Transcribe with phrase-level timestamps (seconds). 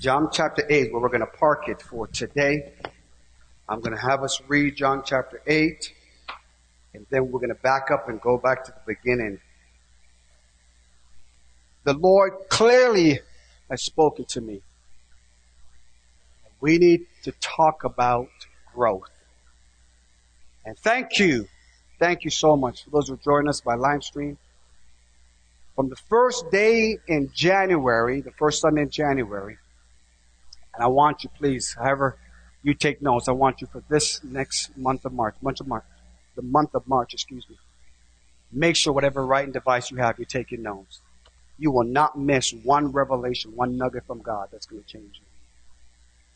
[0.00, 2.72] John chapter 8, where we're going to park it for today.
[3.68, 5.92] I'm going to have us read John chapter 8,
[6.94, 9.40] and then we're going to back up and go back to the beginning.
[11.82, 13.18] The Lord clearly
[13.70, 14.62] has spoken to me.
[16.60, 18.28] We need to talk about
[18.72, 19.10] growth.
[20.64, 21.48] And thank you.
[21.98, 24.38] Thank you so much for those who join us by live stream.
[25.74, 29.58] From the first day in January, the first Sunday in January,
[30.78, 32.16] and I want you, please, however
[32.62, 35.82] you take notes, I want you for this next month of March, month of March,
[36.36, 37.56] the month of March, excuse me.
[38.52, 41.00] Make sure whatever writing device you have, you're taking notes.
[41.58, 45.26] You will not miss one revelation, one nugget from God that's going to change you.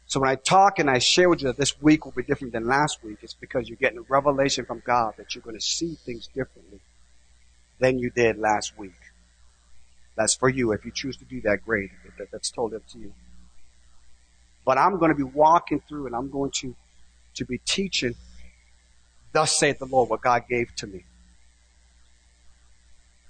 [0.07, 2.53] So when I talk and I share with you that this week will be different
[2.53, 5.65] than last week, it's because you're getting a revelation from God that you're going to
[5.65, 6.81] see things differently
[7.79, 8.91] than you did last week.
[10.17, 10.73] That's for you.
[10.73, 11.91] If you choose to do that, great.
[12.33, 13.13] That's totally up to you.
[14.65, 16.75] But I'm going to be walking through and I'm going to,
[17.35, 18.15] to be teaching,
[19.33, 21.05] thus saith the Lord, what God gave to me.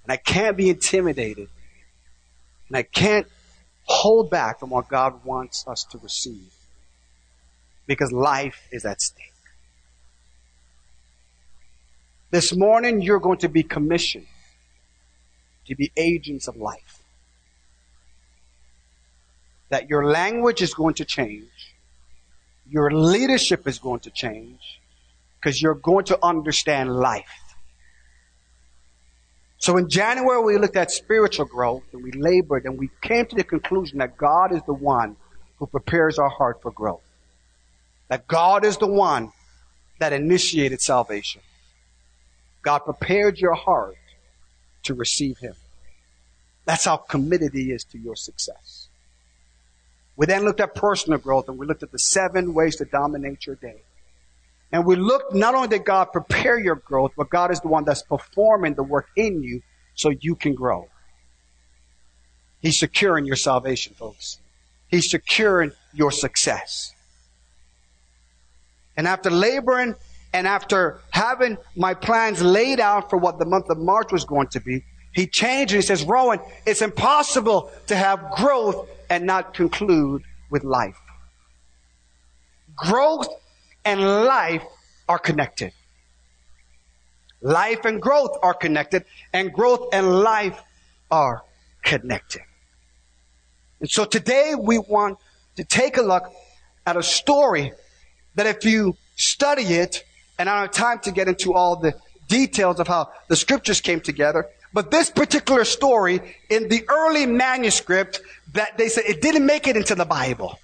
[0.05, 1.49] And I can't be intimidated.
[2.69, 3.27] And I can't
[3.85, 6.53] hold back from what God wants us to receive.
[7.87, 9.33] Because life is at stake.
[12.31, 14.27] This morning, you're going to be commissioned
[15.67, 17.02] to be agents of life.
[19.73, 21.75] That your language is going to change.
[22.69, 24.61] Your leadership is going to change
[25.41, 27.41] because you're going to understand life.
[29.57, 33.35] So in January, we looked at spiritual growth and we labored and we came to
[33.35, 35.17] the conclusion that God is the one
[35.57, 37.01] who prepares our heart for growth.
[38.09, 39.33] That God is the one
[40.01, 41.41] that initiated salvation.
[42.61, 43.97] God prepared your heart
[44.83, 45.55] to receive Him.
[46.67, 48.82] That's how committed He is to your success.
[50.17, 53.47] We then looked at personal growth and we looked at the seven ways to dominate
[53.47, 53.83] your day.
[54.71, 57.85] And we looked, not only did God prepare your growth, but God is the one
[57.85, 59.63] that's performing the work in you
[59.95, 60.89] so you can grow.
[62.61, 64.39] He's securing your salvation, folks.
[64.89, 66.95] He's securing your success.
[68.97, 69.95] And after laboring
[70.33, 74.49] and after having my plans laid out for what the month of March was going
[74.49, 79.53] to be, he changed and he says, Rohan, it's impossible to have growth and not
[79.53, 80.97] conclude with life.
[82.75, 83.29] Growth
[83.85, 84.65] and life
[85.07, 85.71] are connected.
[87.43, 90.59] Life and growth are connected, and growth and life
[91.11, 91.43] are
[91.83, 92.41] connected.
[93.81, 95.19] And so today we want
[95.57, 96.33] to take a look
[96.87, 97.73] at a story
[98.37, 100.05] that if you study it,
[100.39, 101.93] and I don't have time to get into all the
[102.29, 108.21] details of how the scriptures came together, but this particular story in the early manuscript
[108.53, 110.59] that they said it didn't make it into the Bible.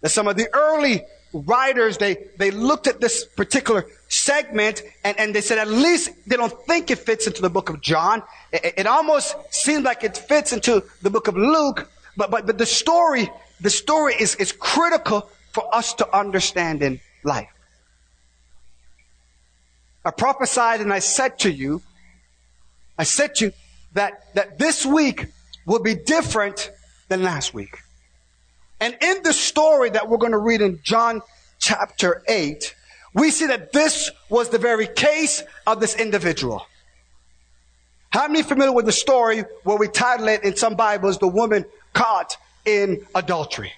[0.00, 1.02] That some of the early
[1.32, 6.36] writers, they, they looked at this particular segment and, and they said at least they
[6.36, 8.22] don't think it fits into the book of John.
[8.52, 12.58] It, it almost seems like it fits into the book of Luke, but, but, but
[12.58, 13.30] the story,
[13.60, 17.48] the story is, is critical for us to understand in life.
[20.04, 21.80] I prophesied and I said to you,
[23.02, 23.52] I said to you
[23.94, 25.26] that, that this week
[25.66, 26.70] will be different
[27.08, 27.78] than last week.
[28.78, 31.20] And in the story that we're going to read in John
[31.58, 32.76] chapter 8,
[33.12, 36.64] we see that this was the very case of this individual.
[38.10, 41.64] How many familiar with the story where we title it in some Bibles, the woman
[41.94, 43.72] caught in adultery?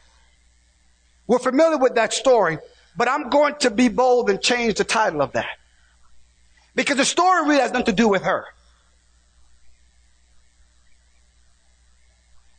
[1.27, 2.59] We're familiar with that story,
[2.95, 5.57] but I'm going to be bold and change the title of that.
[6.75, 8.49] Because the story really has nothing to do with her.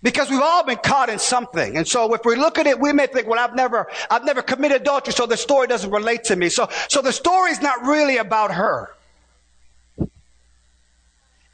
[0.06, 1.78] Because we've all been caught in something.
[1.78, 4.44] And so if we look at it, we may think, well, I've never, I've never
[4.44, 6.50] committed adultery, so the story doesn't relate to me.
[6.50, 8.92] So, so the story is not really about her.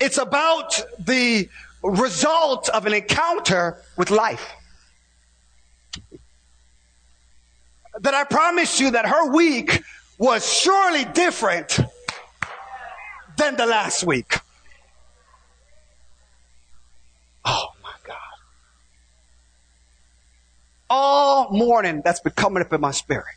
[0.02, 1.48] It's about the
[1.82, 4.52] result of an encounter with life.
[8.02, 9.82] That I promise you that her week
[10.18, 11.80] was surely different
[13.38, 14.40] than the last week.
[17.46, 17.68] Oh
[20.92, 23.34] all morning that's been coming up in my spirit.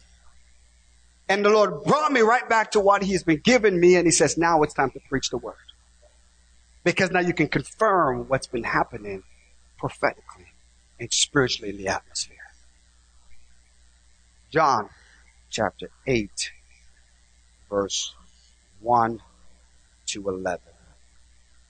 [1.28, 4.10] And the Lord brought me right back to what He's been giving me, and He
[4.10, 5.54] says, now it's time to preach the word.
[6.82, 9.22] Because now you can confirm what's been happening
[9.78, 10.48] prophetically
[10.98, 12.36] and spiritually in the atmosphere.
[14.50, 14.90] John
[15.48, 16.50] chapter 8,
[17.70, 18.14] verse
[18.80, 19.22] 1
[20.06, 20.60] to 11.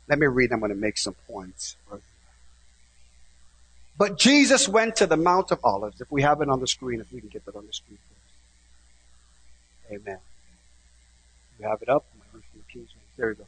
[0.09, 1.77] Let me read, I'm going to make some points.
[3.97, 6.01] But Jesus went to the Mount of Olives.
[6.01, 7.99] If we have it on the screen, if we can get that on the screen.
[9.91, 10.19] Amen.
[11.61, 12.05] You have it up?
[13.17, 13.45] There you go.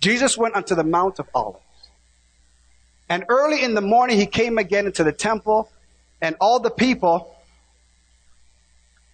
[0.00, 1.64] Jesus went unto the Mount of Olives.
[3.08, 5.68] And early in the morning he came again into the temple,
[6.22, 7.34] and all the people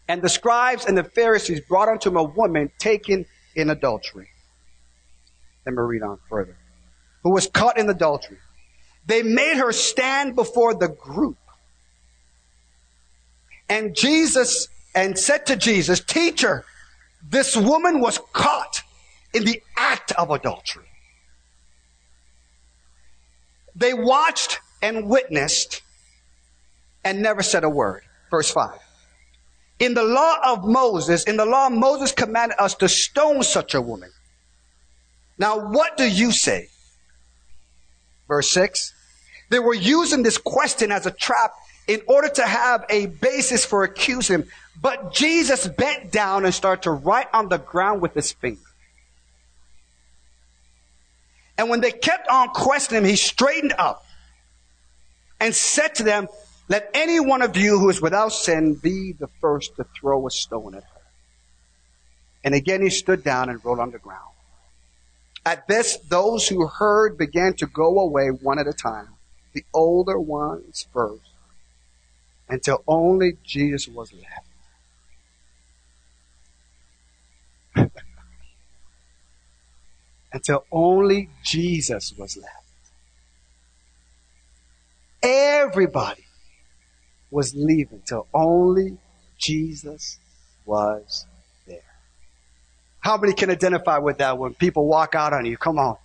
[0.08, 3.24] and the scribes and the Pharisees brought unto him a woman taken
[3.54, 4.28] in adultery.
[5.64, 6.56] Let me read on further.
[7.22, 8.38] Who was caught in adultery.
[9.06, 11.38] They made her stand before the group.
[13.68, 16.64] And Jesus, and said to Jesus, Teacher,
[17.28, 18.82] this woman was caught
[19.32, 20.86] in the act of adultery.
[23.74, 25.82] They watched and witnessed
[27.04, 28.02] and never said a word.
[28.30, 28.78] Verse 5.
[29.78, 33.80] In the law of Moses, in the law, Moses commanded us to stone such a
[33.80, 34.10] woman.
[35.38, 36.68] Now, what do you say?
[38.26, 38.94] Verse 6.
[39.48, 41.52] They were using this question as a trap
[41.86, 44.48] in order to have a basis for accusing him.
[44.80, 48.60] But Jesus bent down and started to write on the ground with his finger.
[51.58, 54.04] And when they kept on questioning him, he straightened up
[55.40, 56.28] and said to them,
[56.68, 60.30] Let any one of you who is without sin be the first to throw a
[60.30, 61.00] stone at her.
[62.44, 64.22] And again he stood down and rolled on the ground.
[65.44, 69.15] At this, those who heard began to go away one at a time,
[69.56, 71.30] the older ones first,
[72.46, 74.12] until only Jesus was
[77.74, 77.74] left.
[80.32, 82.66] until only Jesus was left.
[85.22, 86.26] Everybody
[87.30, 88.98] was leaving till only
[89.38, 90.18] Jesus
[90.66, 91.24] was
[91.66, 91.78] there.
[93.00, 95.56] How many can identify with that when people walk out on you?
[95.56, 95.96] Come on.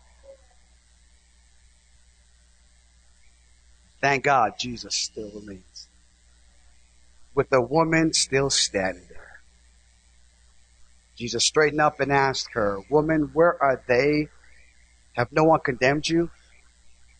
[4.01, 5.87] Thank God Jesus still remains.
[7.35, 9.41] With the woman still standing there.
[11.15, 14.27] Jesus straightened up and asked her, Woman, where are they?
[15.13, 16.31] Have no one condemned you?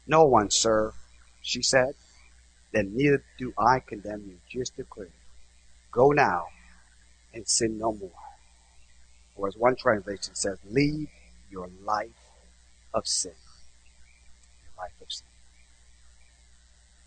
[0.07, 0.93] No one, sir,
[1.41, 1.93] she said.
[2.71, 4.37] Then neither do I condemn you.
[4.49, 5.09] Just declare.
[5.91, 6.47] Go now
[7.33, 8.09] and sin no more.
[9.35, 11.09] Or as one translation says, leave
[11.49, 12.09] your life
[12.93, 13.33] of sin.
[14.63, 15.27] Your life of sin.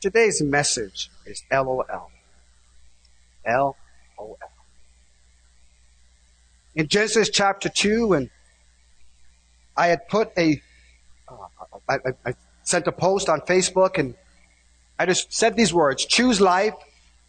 [0.04, 2.10] Today's message is LOL.
[3.46, 3.76] L
[4.18, 4.50] O L
[6.74, 8.30] in Genesis chapter 2, and
[9.74, 10.60] I had put a,
[11.26, 11.34] uh,
[11.88, 11.96] I,
[12.26, 12.34] I
[12.64, 14.14] sent a post on Facebook, and
[14.98, 16.74] I just said these words choose life,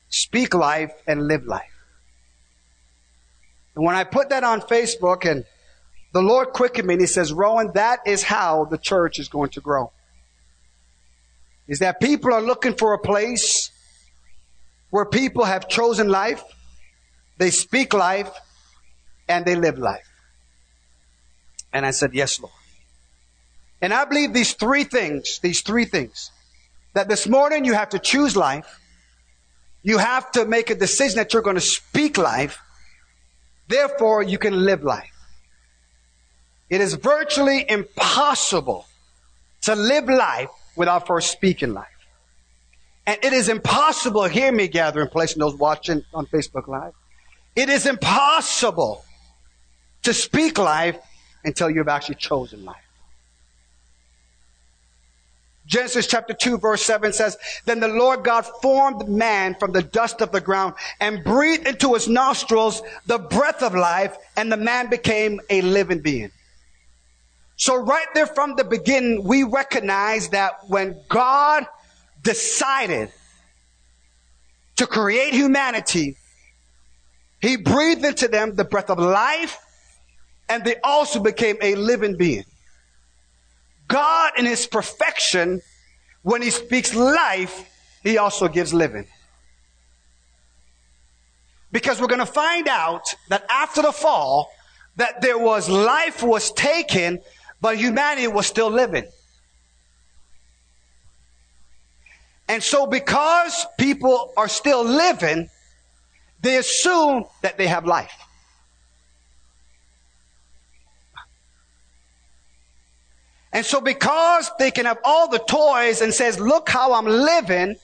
[0.10, 1.72] speak life, and live life.
[3.78, 5.46] And when I put that on Facebook, and
[6.12, 9.52] the Lord quickened me, and He says, Rohan, that is how the church is going
[9.52, 9.94] to grow.
[11.68, 13.72] Is that people are looking for a place
[14.92, 16.44] where people have chosen life,
[17.38, 18.32] they speak life,
[19.28, 20.08] and they live life.
[21.74, 22.54] And I said, Yes, Lord.
[23.82, 26.32] And I believe these three things, these three things,
[26.94, 28.80] that this morning you have to choose life.
[29.84, 32.58] You have to make a decision that you're going to speak life.
[33.68, 35.12] Therefore, you can live life.
[36.70, 38.88] It is virtually impossible
[39.64, 41.88] to live life without first speaking life.
[43.08, 46.94] And it is impossible, hear me gathering place and those watching on Facebook Live.
[47.56, 49.06] It is impossible
[50.04, 50.98] to speak life
[51.44, 52.78] until you've actually chosen life.
[55.66, 60.22] Genesis chapter 2 verse 7 says, Then the Lord God formed man from the dust
[60.22, 64.90] of the ground and breathed into his nostrils the breath of life and the man
[64.90, 66.32] became a living being.
[67.58, 71.66] So right there from the beginning, we recognize that when God
[72.22, 73.12] decided
[74.76, 76.18] to create humanity,
[77.40, 79.58] he breathed into them the breath of life
[80.50, 82.44] and they also became a living being.
[83.88, 85.62] God in his perfection,
[86.24, 87.70] when he speaks life,
[88.04, 89.08] he also gives living.
[91.72, 94.50] Because we're going to find out that after the fall,
[94.96, 97.20] that there was life was taken,
[97.66, 99.06] but humanity was still living.
[102.48, 105.50] And so because people are still living,
[106.42, 108.14] they assume that they have life.
[113.52, 117.78] And so because they can have all the toys and says, look how I'm living,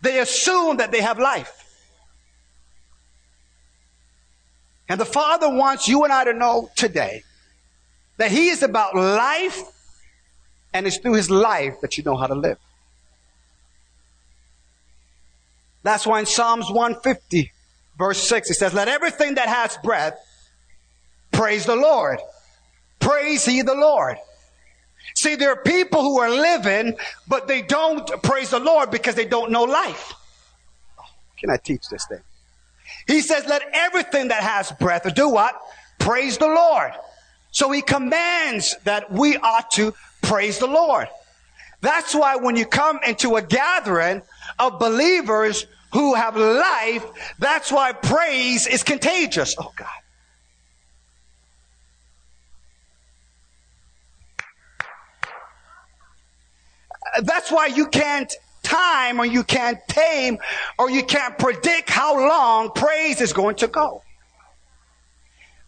[0.00, 1.52] they assume that they have life.
[4.88, 7.24] And the Father wants you and I to know today
[8.16, 9.62] that He is about life
[10.72, 12.58] and it's through His life that you know how to live.
[15.82, 17.52] That's why in Psalms 150,
[17.98, 20.18] verse 6, it says, Let everything that has breath
[21.30, 22.18] praise the Lord.
[23.00, 24.16] Praise ye the Lord.
[25.14, 26.96] See, there are people who are living,
[27.28, 30.14] but they don't praise the Lord because they don't know life.
[31.38, 32.22] Can I teach this thing?
[33.06, 35.54] He says, let everything that has breath do what?
[35.98, 36.92] Praise the Lord.
[37.54, 41.06] So he commands that we ought to praise the Lord.
[41.82, 44.22] That's why when you come into a gathering
[44.58, 47.06] of believers who have life,
[47.38, 49.54] that's why praise is contagious.
[49.56, 49.88] Oh God.
[57.22, 58.34] That's why you can't
[58.64, 60.38] time or you can't tame
[60.76, 64.02] or you can't predict how long praise is going to go.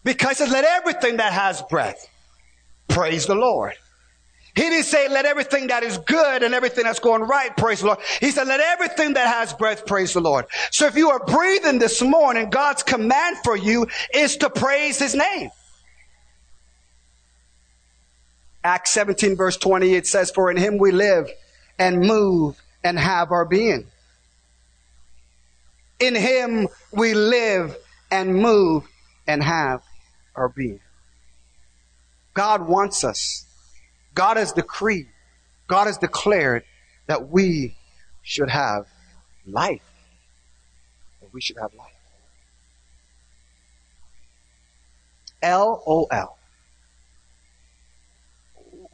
[0.07, 2.07] Because let everything that has breath
[2.87, 3.73] praise the Lord.
[4.55, 7.87] He didn't say let everything that is good and everything that's going right praise the
[7.87, 7.99] Lord.
[8.21, 10.45] He said let everything that has breath praise the Lord.
[10.71, 15.13] So if you are breathing this morning, God's command for you is to praise his
[15.13, 15.49] name.
[18.63, 21.29] Acts 17 verse 20, it says, for in him we live
[21.77, 23.85] and move and have our being.
[25.99, 27.75] In him we live
[28.09, 28.87] and move
[29.27, 29.83] and have
[30.37, 30.79] our being.
[32.33, 33.45] God wants us.
[34.13, 35.07] God has decreed.
[35.67, 36.63] God has declared
[37.07, 37.75] that we
[38.21, 38.87] should have
[39.45, 39.81] life.
[41.21, 41.91] That we should have life.
[45.41, 46.37] L O L.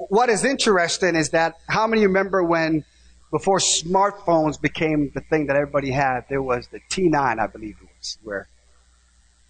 [0.10, 2.84] What is interesting is that how many remember when
[3.32, 7.90] before smartphones became the thing that everybody had, there was the T9, I believe it
[7.98, 8.48] was, where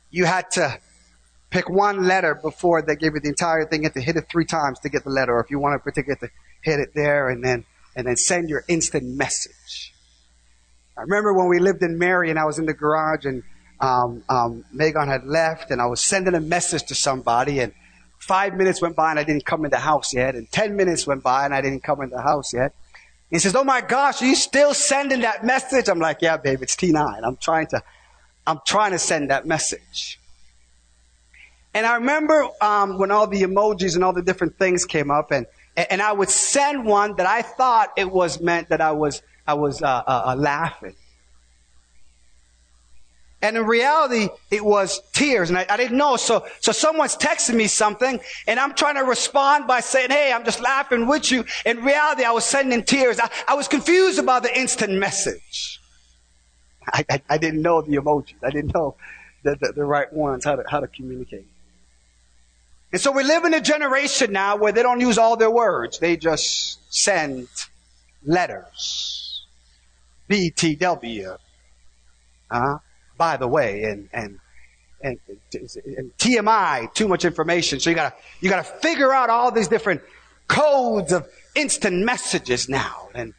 [0.10, 0.80] you had to
[1.54, 3.82] pick one letter before they give you the entire thing.
[3.82, 5.76] You have to hit it three times to get the letter, or if you want
[5.76, 6.30] to particularly to
[6.62, 9.94] hit it there and then and then send your instant message.
[10.98, 13.44] I remember when we lived in Mary and I was in the garage and
[13.80, 17.72] um, um, Meggon had left and I was sending a message to somebody and
[18.18, 21.06] five minutes went by and I didn't come in the house yet and ten minutes
[21.06, 22.74] went by and I didn't come in the house yet
[23.34, 25.90] he says, Oh my gosh, are you still sending that message?
[25.90, 27.22] I'm like, Yeah, babe, it's T9.
[27.24, 27.82] I'm trying to,
[28.46, 30.20] I'm trying to send that message.
[31.74, 35.32] And I remember um, when all the emojis and all the different things came up,
[35.32, 39.22] and and I would send one that I thought it was meant that I was
[39.48, 40.96] I was uh, uh, uh laughing.
[43.44, 45.50] And in reality, it was tears.
[45.50, 46.16] And I, I, didn't know.
[46.16, 50.46] So, so someone's texting me something and I'm trying to respond by saying, Hey, I'm
[50.46, 51.44] just laughing with you.
[51.66, 53.20] In reality, I was sending tears.
[53.20, 55.82] I, I was confused about the instant message.
[56.88, 58.36] I, I, I, didn't know the emojis.
[58.42, 58.96] I didn't know
[59.44, 61.46] the, the, the right ones, how to, how to communicate.
[62.94, 66.00] And so we live in a generation now where they don't use all their words.
[66.00, 67.50] They just send
[68.24, 69.46] letters.
[70.30, 71.38] BTW.
[72.50, 72.78] Uh-huh
[73.18, 74.40] by the way, and, and,
[75.02, 75.20] and,
[75.54, 77.80] and TMI, too much information.
[77.80, 80.02] So you gotta, you gotta figure out all these different
[80.48, 83.10] codes of instant messages now.
[83.14, 83.34] And,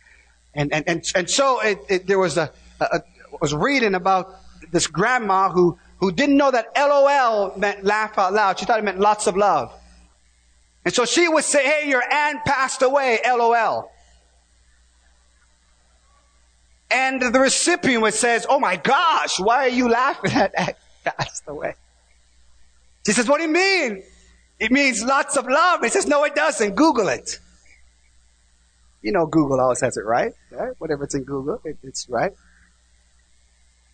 [0.55, 2.51] and, and, and, and so it, it, there was a,
[3.41, 4.35] was reading about
[4.71, 8.59] this grandma who, who didn't know that LOL meant laugh out loud.
[8.59, 9.73] She thought it meant lots of love.
[10.85, 13.91] And so she would say, hey, your aunt passed away, LOL.
[16.91, 20.79] And the recipient would says, Oh my gosh, why are you laughing at that?
[21.05, 21.75] Passed away.
[23.07, 24.03] She says, What do you mean?
[24.61, 25.83] It means lots of love.
[25.83, 26.75] He says, No, it doesn't.
[26.75, 27.39] Google it.
[29.01, 30.35] You know, Google always has it right.
[30.51, 30.73] right?
[30.79, 32.33] Whatever it's in Google, it, it's right.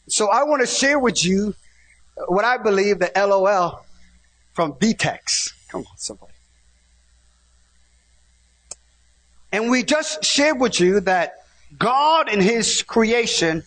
[0.09, 1.55] So I want to share with you
[2.29, 3.85] what I believe the LOL
[4.53, 5.53] from VTEX.
[5.69, 6.33] Come on, somebody.
[9.53, 11.35] And we just shared with you that
[11.79, 13.65] God in His creation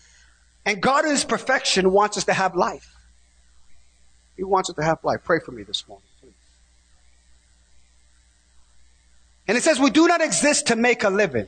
[0.66, 2.96] and God in His perfection wants us to have life.
[4.38, 5.24] He wants us to have life.
[5.24, 6.34] Pray for me this morning, please.
[9.48, 11.48] And it says, we do not exist to make a living.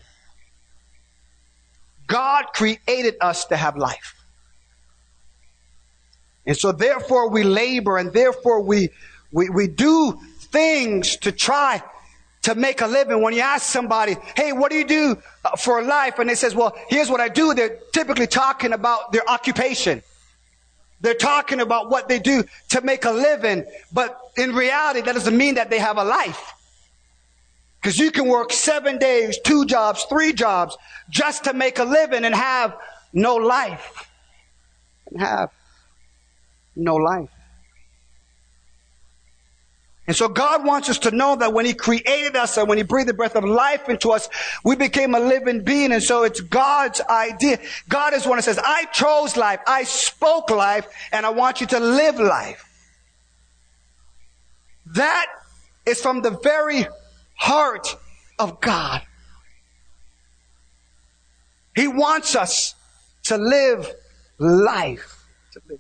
[2.07, 4.14] God created us to have life.
[6.45, 8.89] And so therefore we labor and therefore we,
[9.31, 11.81] we, we do things to try
[12.43, 13.21] to make a living.
[13.21, 16.19] When you ask somebody, hey, what do you do uh, for life?
[16.19, 17.53] And they says, well, here's what I do.
[17.55, 20.03] They're typically talking about their occupation.
[21.01, 23.65] They're talking about what they do to make a living.
[23.91, 26.53] But in reality, that doesn't mean that they have a life.
[27.81, 30.77] Because you can work seven days, two jobs, three jobs
[31.09, 32.75] just to make a living and have
[33.13, 34.09] no life.
[35.11, 35.51] And have
[36.75, 37.29] no life.
[40.07, 42.83] And so God wants us to know that when He created us and when He
[42.83, 44.29] breathed the breath of life into us,
[44.63, 45.91] we became a living being.
[45.91, 47.59] And so it's God's idea.
[47.89, 49.61] God is one that says, I chose life.
[49.65, 52.63] I spoke life and I want you to live life.
[54.93, 55.25] That
[55.87, 56.85] is from the very
[57.35, 57.95] heart
[58.37, 59.01] of God.
[61.75, 62.75] He wants us
[63.23, 63.91] to live
[64.37, 65.25] life.
[65.53, 65.79] To live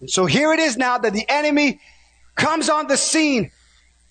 [0.00, 1.80] and so here it is now that the enemy
[2.34, 3.50] comes on the scene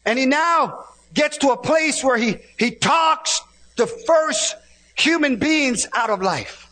[0.05, 3.41] and he now gets to a place where he, he talks
[3.77, 4.55] the first
[4.95, 6.69] human beings out of life.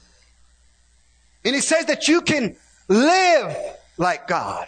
[1.43, 2.55] And he says that you can
[2.87, 3.55] live
[3.97, 4.67] like God.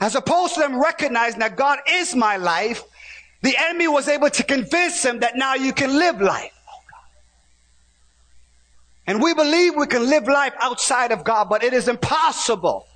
[0.00, 2.82] As opposed to them recognizing that God is my life,
[3.42, 6.52] the enemy was able to convince him that now you can live life.
[9.06, 12.86] And we believe we can live life outside of God, but it is impossible.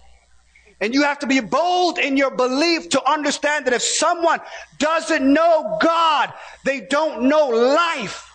[0.80, 4.40] And you have to be bold in your belief to understand that if someone
[4.78, 6.32] doesn't know God,
[6.64, 8.26] they don't know life.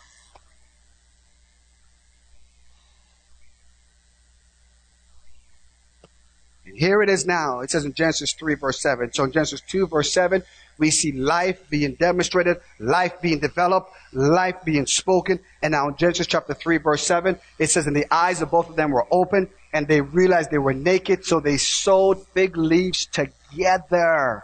[6.65, 7.61] And here it is now.
[7.61, 9.11] It says in Genesis 3 verse 7.
[9.13, 10.43] So in Genesis 2 verse 7,
[10.77, 15.39] we see life being demonstrated, life being developed, life being spoken.
[15.61, 18.69] And now in Genesis chapter 3 verse 7, it says, and the eyes of both
[18.69, 21.25] of them were open and they realized they were naked.
[21.25, 24.43] So they sewed fig leaves together.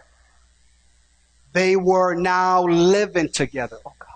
[1.53, 3.77] They were now living together.
[3.85, 4.09] Oh gosh.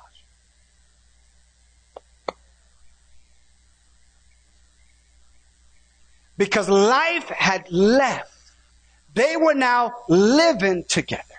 [6.38, 8.32] Because life had left.
[9.14, 11.35] They were now living together.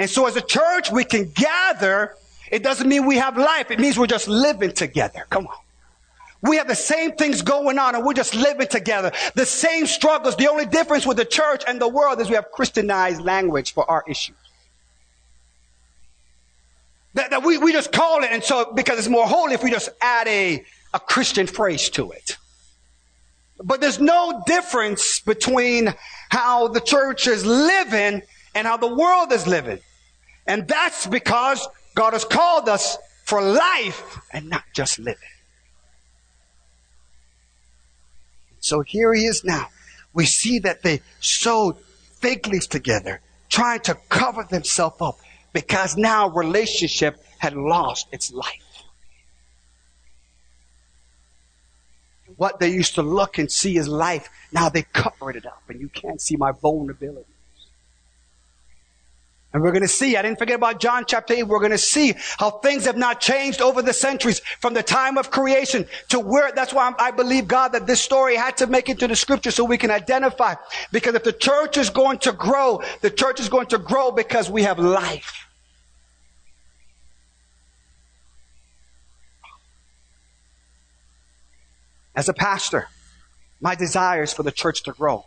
[0.00, 2.16] And so as a church, we can gather.
[2.50, 3.70] It doesn't mean we have life.
[3.70, 5.26] It means we're just living together.
[5.28, 5.56] Come on.
[6.40, 9.12] We have the same things going on and we're just living together.
[9.34, 10.36] The same struggles.
[10.36, 13.88] The only difference with the church and the world is we have Christianized language for
[13.90, 14.36] our issues.
[17.12, 19.70] That, that we, we just call it and so because it's more holy if we
[19.70, 20.64] just add a,
[20.94, 22.38] a Christian phrase to it.
[23.62, 25.92] But there's no difference between
[26.30, 28.22] how the church is living
[28.54, 29.80] and how the world is living.
[30.46, 35.16] And that's because God has called us for life and not just living.
[38.60, 39.68] So here he is now.
[40.12, 41.76] We see that they sewed
[42.20, 45.18] fig leaves together, trying to cover themselves up
[45.52, 48.84] because now relationship had lost its life.
[52.36, 55.80] What they used to look and see as life, now they covered it up and
[55.80, 57.29] you can't see my vulnerability.
[59.52, 61.78] And we're going to see, I didn't forget about John chapter 8, we're going to
[61.78, 66.20] see how things have not changed over the centuries from the time of creation to
[66.20, 69.16] where, that's why I believe God that this story had to make it to the
[69.16, 70.54] scripture so we can identify.
[70.92, 74.48] Because if the church is going to grow, the church is going to grow because
[74.48, 75.46] we have life.
[82.14, 82.88] As a pastor,
[83.60, 85.26] my desire is for the church to grow.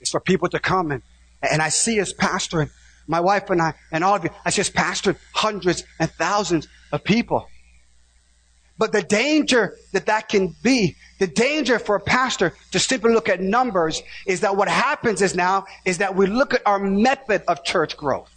[0.00, 1.02] It's for people to come and,
[1.42, 2.70] and I see as pastor
[3.06, 7.04] my wife and I, and all of you, I just pastored hundreds and thousands of
[7.04, 7.48] people.
[8.76, 13.28] But the danger that that can be, the danger for a pastor to simply look
[13.28, 17.42] at numbers is that what happens is now, is that we look at our method
[17.46, 18.33] of church growth.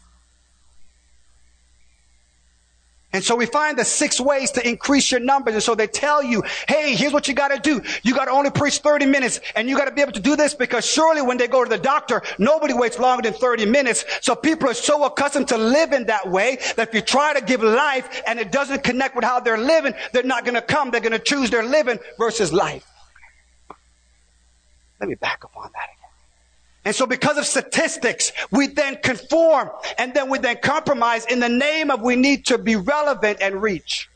[3.17, 5.55] And so we find the six ways to increase your numbers.
[5.55, 7.81] And so they tell you, hey, here's what you got to do.
[8.03, 10.35] You got to only preach 30 minutes and you got to be able to do
[10.35, 14.05] this because surely when they go to the doctor, nobody waits longer than 30 minutes.
[14.21, 17.63] So people are so accustomed to living that way that if you try to give
[17.63, 20.91] life and it doesn't connect with how they're living, they're not going to come.
[20.91, 22.85] They're going to choose their living versus life.
[24.99, 25.89] Let me back up on that
[26.87, 31.49] and so because of statistics, we then conform and then we then compromise in the
[31.49, 34.09] name of we need to be relevant and reach.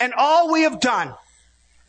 [0.00, 1.14] And all we have done,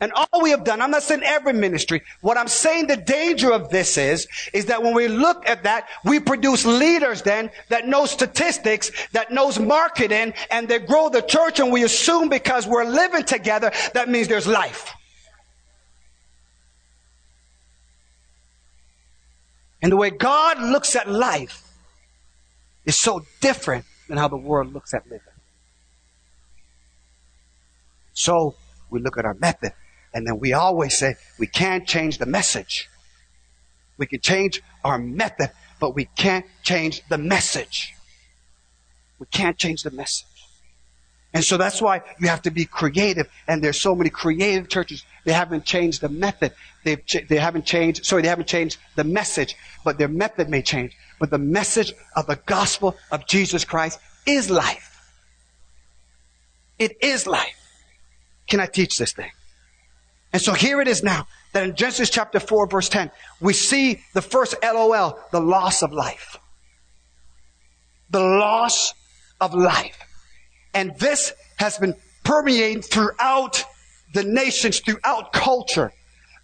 [0.00, 3.50] and all we have done, I'm not saying every ministry, what I'm saying the danger
[3.50, 7.88] of this is, is that when we look at that, we produce leaders then that
[7.88, 12.84] know statistics, that knows marketing, and they grow the church and we assume because we're
[12.84, 14.92] living together, that means there's life.
[19.82, 21.66] And the way God looks at life
[22.84, 25.20] is so different than how the world looks at living.
[28.12, 28.54] So
[28.90, 29.72] we look at our method
[30.12, 32.88] and then we always say we can't change the message.
[33.96, 37.94] We can change our method, but we can't change the message.
[39.18, 40.26] We can't change the message.
[41.32, 43.30] And so that's why you have to be creative.
[43.46, 45.04] And there's so many creative churches.
[45.24, 46.52] They haven't changed the method.
[46.82, 50.62] They've ch- they haven't changed, sorry, they haven't changed the message, but their method may
[50.62, 50.96] change.
[51.18, 54.86] But the message of the gospel of Jesus Christ is life.
[56.78, 57.56] It is life.
[58.48, 59.30] Can I teach this thing?
[60.32, 64.00] And so here it is now that in Genesis chapter 4 verse 10, we see
[64.14, 66.38] the first LOL, the loss of life.
[68.10, 68.94] The loss
[69.40, 69.98] of life.
[70.74, 73.64] And this has been permeating throughout
[74.14, 75.92] the nations, throughout culture.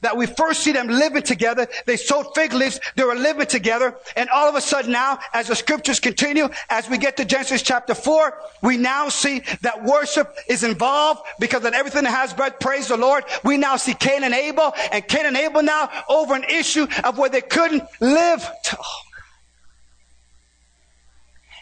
[0.07, 1.66] That we first see them living together.
[1.85, 2.79] They sowed fig leaves.
[2.95, 3.97] They were living together.
[4.14, 7.61] And all of a sudden now, as the scriptures continue, as we get to Genesis
[7.61, 12.61] chapter 4, we now see that worship is involved because of everything that has breath,
[12.61, 13.25] praise the Lord.
[13.42, 17.19] We now see Cain and Abel and Cain and Abel now over an issue of
[17.19, 18.49] where they couldn't live.
[18.66, 19.06] To, oh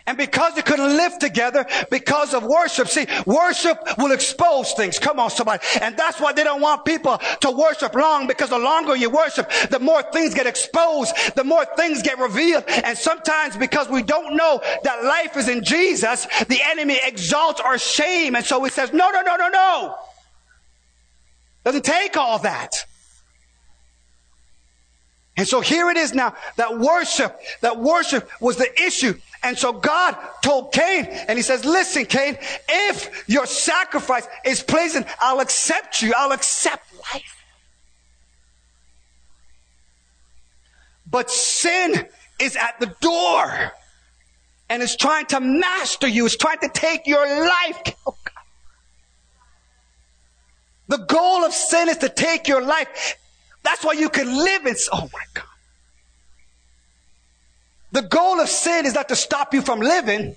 [0.06, 2.88] and because they couldn't live together because of worship.
[2.88, 4.98] See, worship will expose things.
[4.98, 5.64] Come on, somebody.
[5.80, 9.50] And that's why they don't want people to worship long because the longer you worship,
[9.70, 12.64] the more things get exposed, the more things get revealed.
[12.68, 17.78] And sometimes because we don't know that life is in Jesus, the enemy exalts our
[17.78, 18.36] shame.
[18.36, 19.94] And so he says, no, no, no, no, no.
[21.64, 22.84] Doesn't take all that.
[25.36, 29.14] And so here it is now that worship, that worship was the issue.
[29.42, 35.04] And so God told Cain, and he says, listen, Cain, if your sacrifice is pleasing,
[35.20, 36.14] I'll accept you.
[36.16, 37.44] I'll accept life.
[41.10, 42.08] But sin
[42.40, 43.72] is at the door
[44.68, 46.26] and is trying to master you.
[46.26, 47.96] It's trying to take your life.
[48.06, 48.16] Oh
[50.86, 53.16] the goal of sin is to take your life.
[53.64, 55.44] That's why you can live in, oh my God.
[57.92, 60.36] The goal of sin is not to stop you from living.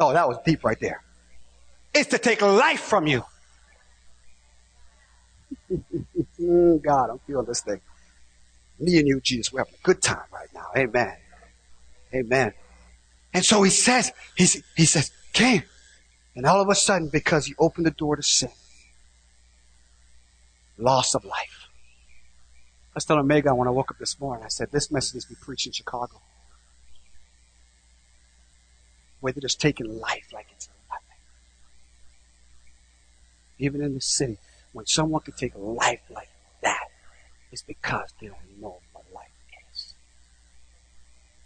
[0.00, 1.02] Oh, that was deep right there.
[1.94, 3.24] It's to take life from you.
[6.82, 7.80] God, I'm feeling this thing.
[8.80, 10.66] Me and you, Jesus, we're having a good time right now.
[10.76, 11.16] Amen.
[12.14, 12.52] Amen.
[13.32, 15.62] And so he says, he's, he says, Cain.
[16.34, 18.50] And all of a sudden, because he opened the door to sin,
[20.82, 21.68] loss of life.
[22.92, 25.24] I was telling Meggon when I woke up this morning, I said, this message needs
[25.26, 26.20] to be preached in Chicago.
[29.20, 31.06] Where they're just taking life like it's nothing.
[33.58, 34.38] Even in the city,
[34.72, 36.28] when someone can take life like
[36.62, 36.88] that,
[37.50, 39.28] it's because they don't know what life
[39.72, 39.94] is.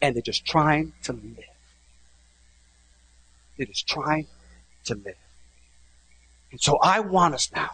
[0.01, 1.45] And they're just trying to live.
[3.57, 4.27] They're just trying
[4.85, 5.17] to live.
[6.51, 7.71] And so I want us now,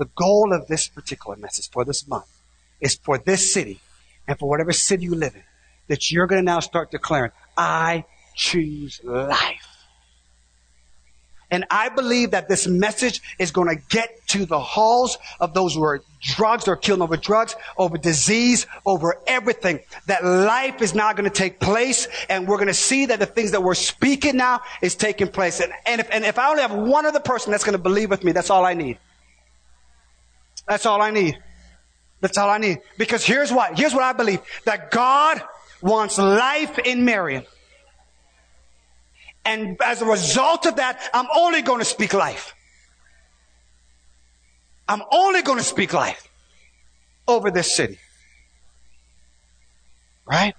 [0.00, 2.24] the goal of this particular message for this month
[2.80, 3.78] is for this city
[4.26, 5.42] and for whatever city you live in
[5.88, 9.66] that you're going to now start declaring, I choose life.
[11.50, 15.74] And I believe that this message is going to get to the halls of those
[15.74, 19.80] who are drugs or killing over drugs, over disease, over everything.
[20.06, 23.26] That life is now going to take place and we're going to see that the
[23.26, 25.60] things that we're speaking now is taking place.
[25.60, 28.08] And, and, if, and if I only have one other person that's going to believe
[28.08, 28.96] with me, that's all I need.
[30.66, 31.38] That's all I need.
[32.20, 32.78] That's all I need.
[32.98, 34.40] Because here's what, here's what I believe.
[34.64, 35.42] That God
[35.80, 37.44] wants life in Marion.
[39.44, 42.54] And as a result of that, I'm only going to speak life.
[44.86, 46.28] I'm only going to speak life
[47.26, 47.98] over this city.
[50.26, 50.54] Right?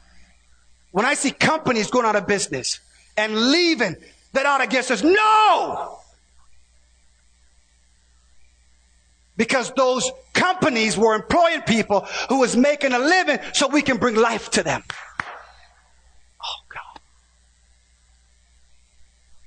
[0.92, 2.80] When I see companies going out of business
[3.16, 3.96] and leaving,
[4.34, 6.01] that ought to get us, no!
[9.42, 14.14] Because those companies were employing people who was making a living so we can bring
[14.14, 14.84] life to them.
[16.44, 17.02] Oh God.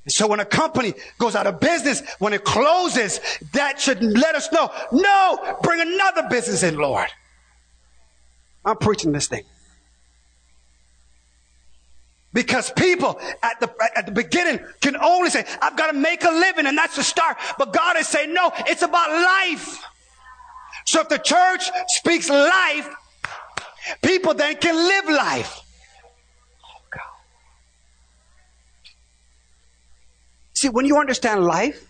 [0.09, 3.20] So when a company goes out of business, when it closes,
[3.52, 7.07] that should let us know, no, bring another business in, Lord.
[8.64, 9.44] I'm preaching this thing.
[12.34, 16.30] Because people at the, at the beginning can only say, I've got to make a
[16.30, 17.38] living and that's the start.
[17.56, 19.82] But God is saying, no, it's about life.
[20.84, 22.88] So if the church speaks life,
[24.02, 25.60] people then can live life.
[30.54, 31.86] See, when you understand life,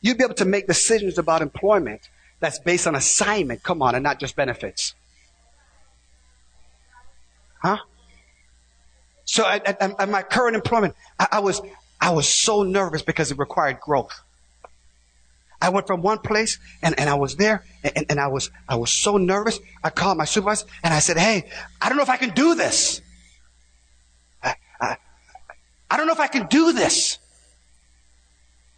[0.00, 4.04] you'll be able to make decisions about employment that's based on assignment, come on, and
[4.04, 4.94] not just benefits.
[7.62, 7.78] Huh?
[9.26, 11.60] So at, at, at my current employment, I, I, was,
[12.00, 14.18] I was so nervous because it required growth.
[15.60, 18.76] I went from one place and, and I was there and, and I was, I
[18.76, 19.58] was so nervous.
[19.82, 22.54] I called my supervisor and I said, Hey, I don't know if I can do
[22.54, 23.00] this.
[24.42, 24.96] I, I,
[25.90, 27.18] I don't know if I can do this.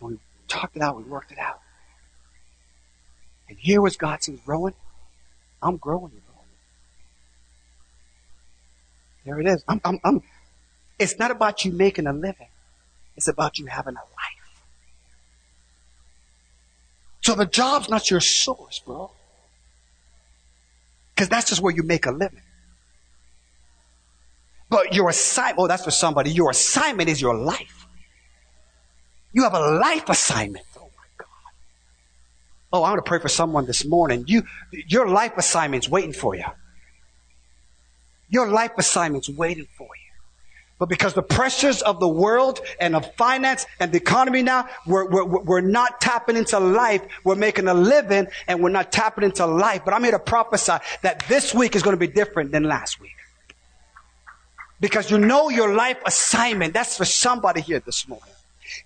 [0.00, 1.60] And we talked it out, we worked it out.
[3.48, 4.74] And here was God says, Rohan,
[5.60, 6.12] I'm growing.
[9.28, 9.62] There it is.
[9.68, 10.22] I'm, I'm, I'm,
[10.98, 12.48] it's not about you making a living.
[13.16, 14.38] It's about you having a life.
[17.20, 19.10] So the job's not your source, bro.
[21.14, 22.42] Because that's just where you make a living.
[24.70, 26.30] But your assignment, oh, that's for somebody.
[26.30, 27.86] Your assignment is your life.
[29.32, 30.64] You have a life assignment.
[30.76, 31.26] Oh my God.
[32.72, 34.24] Oh, I want to pray for someone this morning.
[34.26, 34.42] You,
[34.86, 36.44] your life assignment's waiting for you.
[38.28, 40.07] Your life assignment's waiting for you.
[40.78, 45.08] But because the pressures of the world and of finance and the economy now, we're,
[45.08, 47.02] we're, we're not tapping into life.
[47.24, 49.82] We're making a living and we're not tapping into life.
[49.84, 53.00] But I'm here to prophesy that this week is going to be different than last
[53.00, 53.10] week.
[54.80, 56.74] Because you know your life assignment.
[56.74, 58.28] That's for somebody here this morning.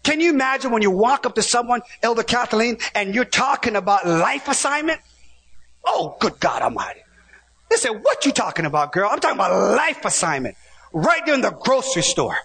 [0.02, 4.06] Can you imagine when you walk up to someone, Elder Kathleen, and you're talking about
[4.06, 5.00] life assignment?
[5.84, 7.00] Oh, good God Almighty.
[7.68, 9.08] They said, what you talking about, girl?
[9.10, 10.56] I'm talking about life assignment.
[10.92, 12.36] Right there in the grocery store.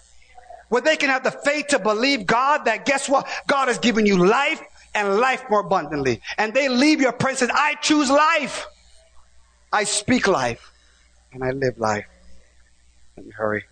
[0.68, 3.26] Where they can have the faith to believe God that guess what?
[3.46, 4.60] God has given you life
[4.94, 6.20] and life more abundantly.
[6.36, 7.50] And they leave your presence.
[7.54, 8.66] I choose life.
[9.72, 10.72] I speak life
[11.32, 12.06] and I live life.
[13.16, 13.64] Let me hurry.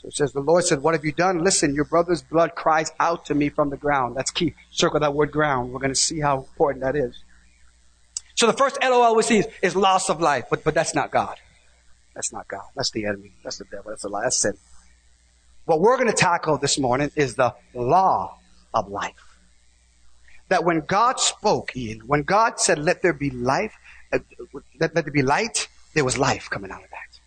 [0.00, 1.42] So it says, the Lord said, what have you done?
[1.42, 4.16] Listen, your brother's blood cries out to me from the ground.
[4.16, 4.54] That's key.
[4.70, 5.72] Circle that word ground.
[5.72, 7.24] We're going to see how important that is.
[8.34, 11.10] So the first LOL we see is, is loss of life, but, but that's not
[11.10, 11.36] God.
[12.14, 12.64] That's not God.
[12.76, 13.32] That's the enemy.
[13.42, 13.90] That's the devil.
[13.90, 14.22] That's a lie.
[14.22, 14.56] That's sin.
[15.64, 18.38] What we're going to tackle this morning is the law
[18.72, 19.38] of life.
[20.48, 23.74] That when God spoke, Ian, when God said, let there be life,
[24.12, 24.18] uh,
[24.78, 27.20] let, let there be light, there was life coming out of that.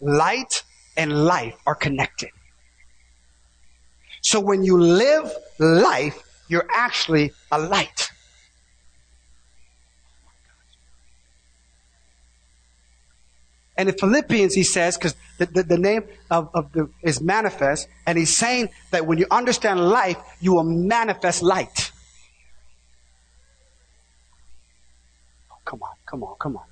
[0.00, 0.62] Light
[0.96, 2.30] and life are connected.
[4.20, 8.11] So when you live life, you're actually a light.
[13.82, 17.88] And in Philippians, he says, because the, the, the, name of, of the is manifest,
[18.06, 21.90] and he's saying that when you understand life, you will manifest light.
[25.50, 26.62] Oh, come on, come on, come on.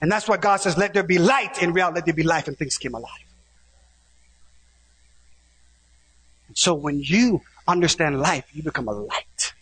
[0.00, 1.60] And that's why God says, let there be light.
[1.60, 3.10] In reality, let there be life and things came alive.
[6.46, 9.52] And so when you understand life, you become a light.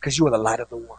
[0.00, 0.98] Because you are the light of the world.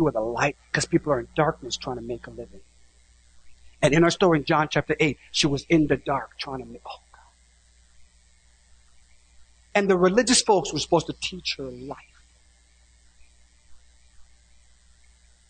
[0.00, 2.62] You are the light because people are in darkness trying to make a living.
[3.82, 6.64] And in our story in John chapter 8, she was in the dark trying to
[6.64, 7.20] make, oh God.
[9.74, 11.98] And the religious folks were supposed to teach her life.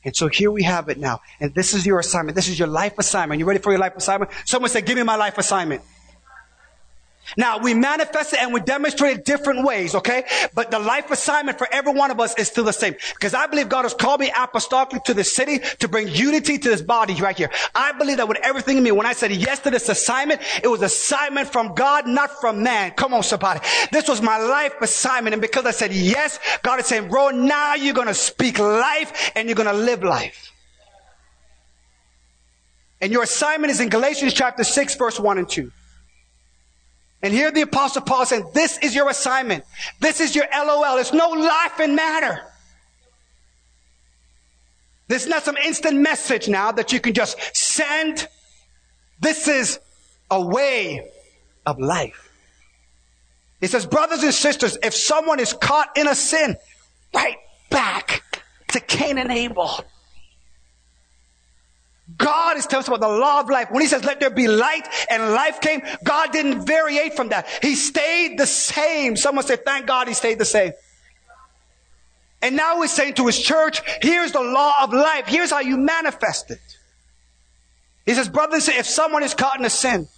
[0.05, 1.21] And so here we have it now.
[1.39, 2.35] And this is your assignment.
[2.35, 3.39] This is your life assignment.
[3.39, 4.33] You ready for your life assignment?
[4.47, 5.83] Someone said, give me my life assignment.
[7.37, 10.25] Now, we manifest it and we demonstrate it different ways, okay?
[10.55, 12.95] But the life assignment for every one of us is still the same.
[13.15, 16.69] Because I believe God has called me apostolically to this city to bring unity to
[16.69, 17.51] this body right here.
[17.75, 20.69] I believe that with everything in me, when I said yes to this assignment, it
[20.69, 22.93] was assignment from God, not from man.
[22.93, 23.61] Come on, somebody.
[23.93, 25.35] This was my life assignment.
[25.35, 29.33] And because I said yes, God is saying, bro, now you're going to speak life
[29.35, 30.53] and you're going to live life.
[33.01, 35.73] And your assignment is in Galatians chapter 6, verse 1 and 2.
[37.23, 39.65] And here the apostle Paul saying, this is your assignment.
[40.01, 40.99] This is your LOL.
[40.99, 42.41] It's no life and matter.
[45.09, 48.29] This is not some instant message now that you can just send.
[49.21, 49.81] This is
[50.31, 51.11] a way
[51.67, 52.31] of life.
[53.61, 56.57] He says, brothers and sisters, if someone is caught in a sin,
[57.15, 57.37] right
[57.69, 58.23] back
[58.69, 59.85] to Cain and Abel.
[62.17, 63.71] God is telling us about the law of life.
[63.71, 67.47] When he says, let there be light and life came, God didn't variate from that.
[67.63, 69.17] He stayed the same.
[69.17, 70.73] Someone said, thank God he stayed the same.
[72.43, 75.27] And now he's saying to his church, here's the law of life.
[75.27, 76.61] Here's how you manifest it.
[78.07, 80.09] He says, brothers, if someone is caught in a sin,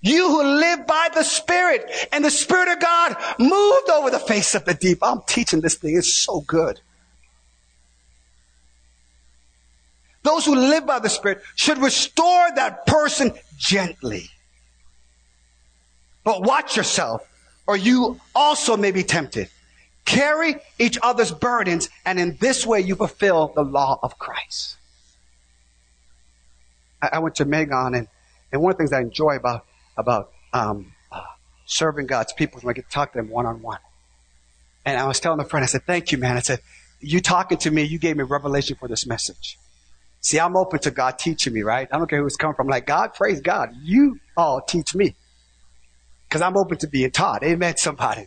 [0.00, 4.54] you who live by the Spirit and the Spirit of God moved over the face
[4.54, 4.98] of the deep.
[5.02, 5.96] I'm teaching this thing.
[5.96, 6.80] It's so good.
[10.22, 14.28] Those who live by the Spirit should restore that person gently.
[16.24, 17.26] But watch yourself,
[17.66, 19.48] or you also may be tempted.
[20.04, 24.76] Carry each other's burdens, and in this way you fulfill the law of Christ.
[27.00, 28.08] I, I went to Meggon, and,
[28.52, 29.64] and one of the things I enjoy about,
[29.96, 31.22] about um, uh,
[31.64, 33.78] serving God's people is when I get to talk to them one on one.
[34.84, 36.36] And I was telling a friend, I said, Thank you, man.
[36.36, 36.60] I said,
[37.00, 39.58] You talking to me, you gave me revelation for this message.
[40.20, 41.88] See, I'm open to God teaching me, right?
[41.90, 42.68] I don't care who it's coming from.
[42.68, 43.74] Like, God, praise God.
[43.82, 45.14] You all teach me.
[46.28, 47.42] Because I'm open to being taught.
[47.42, 48.26] Amen, somebody.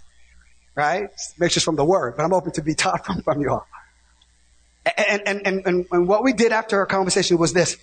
[0.76, 1.10] Right?
[1.38, 3.68] Mixtures from the word, but I'm open to be taught from, from you all.
[4.98, 7.78] And, and, and, and, and what we did after our conversation was this.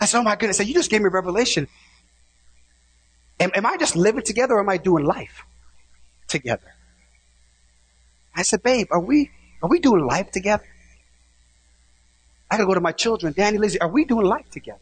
[0.00, 1.68] I said, oh my goodness, you just gave me revelation.
[3.38, 5.44] Am, am I just living together or am I doing life
[6.26, 6.74] together?
[8.34, 9.30] I said, babe, are we,
[9.62, 10.64] are we doing life together?
[12.50, 14.80] I gotta go to my children, Danny, Lizzie, are we doing life together?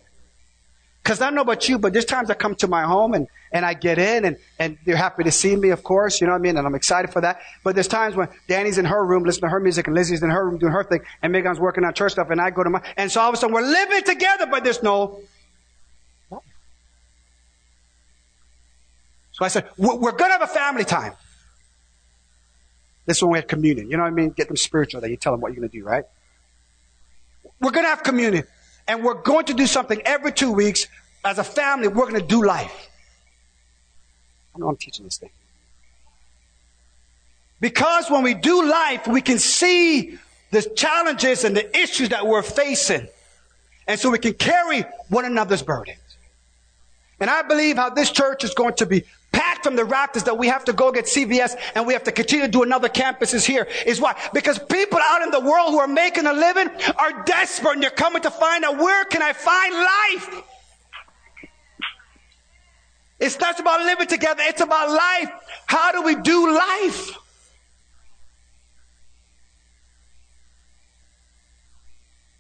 [1.04, 3.28] Cause I don't know about you, but there's times I come to my home and,
[3.50, 6.35] and I get in and, and they're happy to see me, of course, you know
[6.35, 6.59] what I mean?
[6.59, 7.40] And I'm excited for that.
[7.64, 10.28] But there's times when Danny's in her room listening to her music and Lizzie's in
[10.28, 12.68] her room doing her thing and Meggon's working on church stuff and I go to
[12.68, 15.20] my, and so all of a sudden we're living together, but there's no,
[19.33, 21.12] so I said, we're gonna have a family time.
[23.07, 23.90] This is when we had communion.
[23.90, 24.31] You know what I mean?
[24.31, 26.04] Get them spiritual that you tell them what you're gonna do, right?
[27.61, 28.44] We're gonna have communion
[28.88, 30.88] and we're going to do something every two weeks
[31.25, 31.88] as a family.
[31.88, 32.88] We're going to do life.
[34.57, 35.31] I know I'm teaching this thing.
[37.61, 40.18] Because when we do life, we can see
[40.51, 43.09] the challenges and the issues that we're facing.
[43.87, 45.99] And so we can carry one another's burdens.
[47.20, 50.38] And I believe how this church is going to be packed from the rafters that
[50.38, 53.44] we have to go get CVS and we have to continue to do another campuses
[53.44, 54.16] here is why?
[54.33, 57.90] Because people out in the world who are making a living are desperate and they're
[57.90, 60.44] coming to find out where can I find life?
[63.20, 64.42] It's not about living together.
[64.46, 65.31] It's about life.
[65.66, 67.16] How do we do life?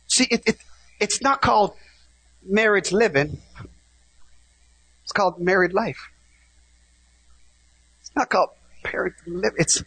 [0.06, 0.56] See, it, it,
[1.00, 1.74] it's not called
[2.44, 3.38] marriage living.
[5.08, 6.10] It's called married life.
[8.02, 8.50] It's not called
[8.84, 9.52] parenting live.
[9.56, 9.82] It's,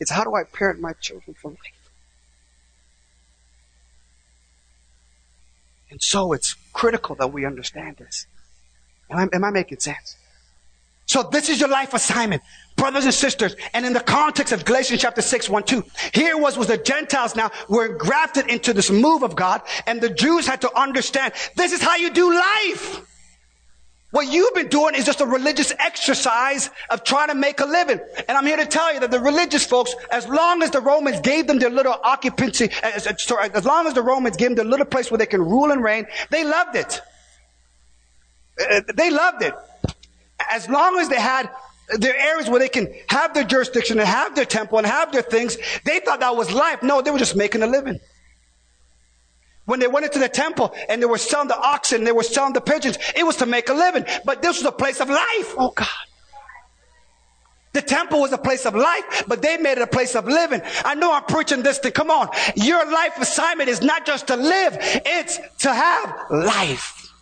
[0.00, 1.92] it's how do I parent my children for life?
[5.92, 8.26] And so it's critical that we understand this.
[9.08, 10.16] Am I, am I making sense?
[11.06, 12.42] So this is your life assignment,
[12.74, 13.54] brothers and sisters.
[13.74, 17.36] And in the context of Galatians chapter 6, 1, 2, here was, was the Gentiles
[17.36, 21.70] now were grafted into this move of God and the Jews had to understand this
[21.70, 23.07] is how you do life.
[24.10, 28.00] What you've been doing is just a religious exercise of trying to make a living.
[28.26, 31.20] And I'm here to tell you that the religious folks, as long as the Romans
[31.20, 34.86] gave them their little occupancy, as, as long as the Romans gave them their little
[34.86, 37.02] place where they can rule and reign, they loved it.
[38.58, 39.54] Uh, they loved it.
[40.50, 41.50] As long as they had
[41.98, 45.22] their areas where they can have their jurisdiction and have their temple and have their
[45.22, 46.82] things, they thought that was life.
[46.82, 48.00] No, they were just making a living.
[49.68, 52.54] When they went into the temple and they were selling the oxen, they were selling
[52.54, 54.06] the pigeons, it was to make a living.
[54.24, 55.54] But this was a place of life.
[55.58, 55.86] Oh God.
[57.74, 60.62] The temple was a place of life, but they made it a place of living.
[60.86, 61.92] I know I'm preaching this thing.
[61.92, 62.30] Come on.
[62.56, 67.12] Your life assignment is not just to live, it's to have life.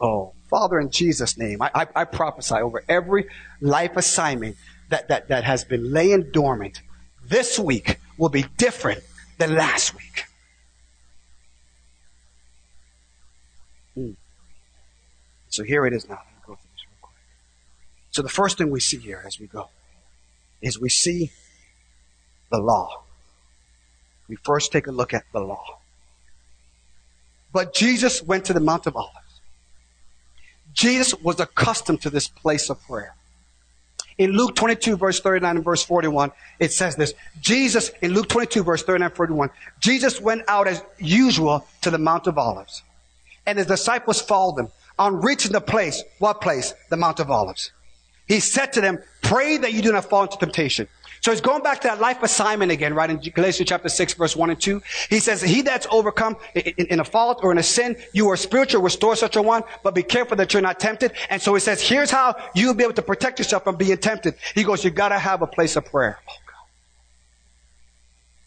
[0.00, 3.26] Oh, Father, in Jesus' name, I, I, I prophesy over every
[3.60, 4.54] life assignment
[4.90, 6.80] that, that, that has been laying dormant
[7.30, 9.02] this week will be different
[9.38, 10.24] than last week.
[13.94, 14.10] Hmm.
[15.48, 16.20] So here it is now.
[16.46, 17.14] Go this real quick.
[18.10, 19.68] So the first thing we see here as we go
[20.60, 21.30] is we see
[22.50, 23.04] the law.
[24.28, 25.78] We first take a look at the law.
[27.52, 29.40] But Jesus went to the Mount of Olives.
[30.72, 33.14] Jesus was accustomed to this place of prayer.
[34.18, 37.14] In Luke 22 verse 39 and verse 41, it says this.
[37.40, 41.98] Jesus, in Luke 22 verse 39 and 41, Jesus went out as usual to the
[41.98, 42.82] Mount of Olives.
[43.46, 44.68] And his disciples followed him.
[44.98, 46.74] On reaching the place, what place?
[46.90, 47.72] The Mount of Olives.
[48.28, 50.88] He said to them, pray that you do not fall into temptation.
[51.20, 53.10] So he's going back to that life assignment again, right?
[53.10, 54.82] In Galatians chapter 6, verse 1 and 2.
[55.10, 58.82] He says, He that's overcome in, a fault or in a sin, you are spiritual,
[58.82, 61.12] restore such a one, but be careful that you're not tempted.
[61.28, 64.34] And so he says, Here's how you'll be able to protect yourself from being tempted.
[64.54, 66.18] He goes, You gotta have a place of prayer.
[66.26, 66.32] Oh,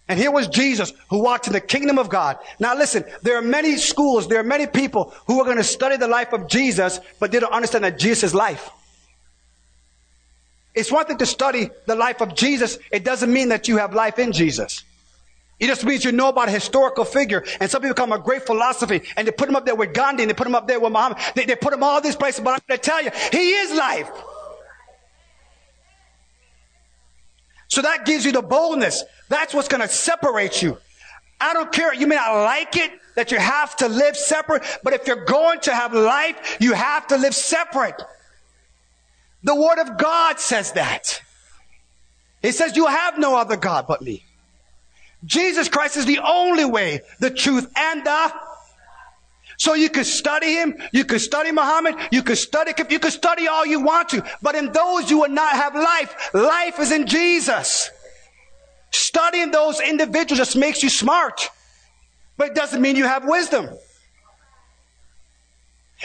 [0.07, 2.37] and here was Jesus who walked in the kingdom of God.
[2.59, 5.95] Now listen, there are many schools, there are many people who are going to study
[5.97, 8.69] the life of Jesus, but they don't understand that Jesus life.
[10.75, 12.79] It's one thing to study the life of Jesus.
[12.91, 14.83] It doesn't mean that you have life in Jesus.
[15.59, 17.45] It just means you know about a historical figure.
[17.59, 20.23] And some people come a great philosophy and they put him up there with Gandhi
[20.23, 21.19] and they put him up there with Muhammad.
[21.35, 23.77] They, they put him all these places, but I'm going to tell you, he is
[23.77, 24.11] life.
[27.67, 29.03] So that gives you the boldness.
[29.29, 30.77] That's what's going to separate you.
[31.39, 31.93] I don't care.
[31.93, 35.59] You may not like it that you have to live separate, but if you're going
[35.61, 38.01] to have life, you have to live separate.
[39.43, 41.21] The Word of God says that.
[42.41, 44.23] It says, You have no other God but me.
[45.25, 48.33] Jesus Christ is the only way, the truth, and the.
[49.57, 53.47] So you can study him, you can study Muhammad, you can study, you can study
[53.47, 56.33] all you want to, but in those you will not have life.
[56.33, 57.89] Life is in Jesus.
[58.91, 61.49] Studying those individuals just makes you smart,
[62.35, 63.69] but it doesn't mean you have wisdom.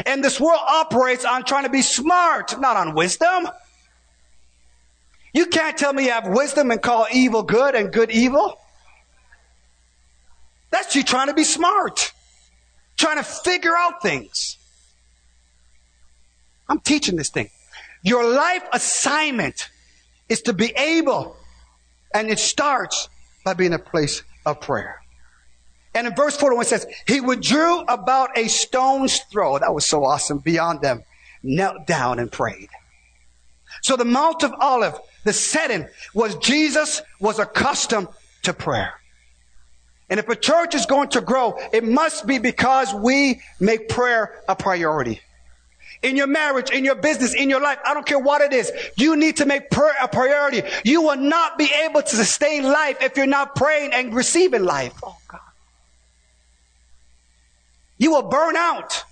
[0.07, 3.49] And this world operates on trying to be smart, not on wisdom.
[5.33, 8.59] You can't tell me you have wisdom and call evil good and good evil.
[10.71, 12.13] That's you trying to be smart,
[12.97, 14.57] trying to figure out things.
[16.69, 17.51] I'm teaching this thing.
[18.03, 19.71] Your life assignment
[20.29, 21.37] is to be able,
[22.15, 23.09] and it starts
[23.45, 25.01] by being a place of prayer.
[25.99, 29.59] And in verse 41 says, He withdrew about a stone's throw.
[29.59, 30.39] That was so awesome.
[30.39, 31.03] Beyond them,
[31.43, 32.69] knelt down and prayed.
[33.83, 34.95] So the Mount of Olive,
[35.25, 38.07] the setting was Jesus was accustomed
[38.45, 38.95] to prayer.
[40.09, 44.41] And if a church is going to grow, it must be because we make prayer
[44.49, 45.21] a priority.
[46.05, 48.71] In your marriage, in your business, in your life, I don't care what it is,
[48.97, 50.63] you need to make prayer a priority.
[50.85, 54.95] You will not be able to sustain life if you're not praying and receiving life.
[55.03, 55.41] Oh God.
[57.99, 59.05] You will burn out.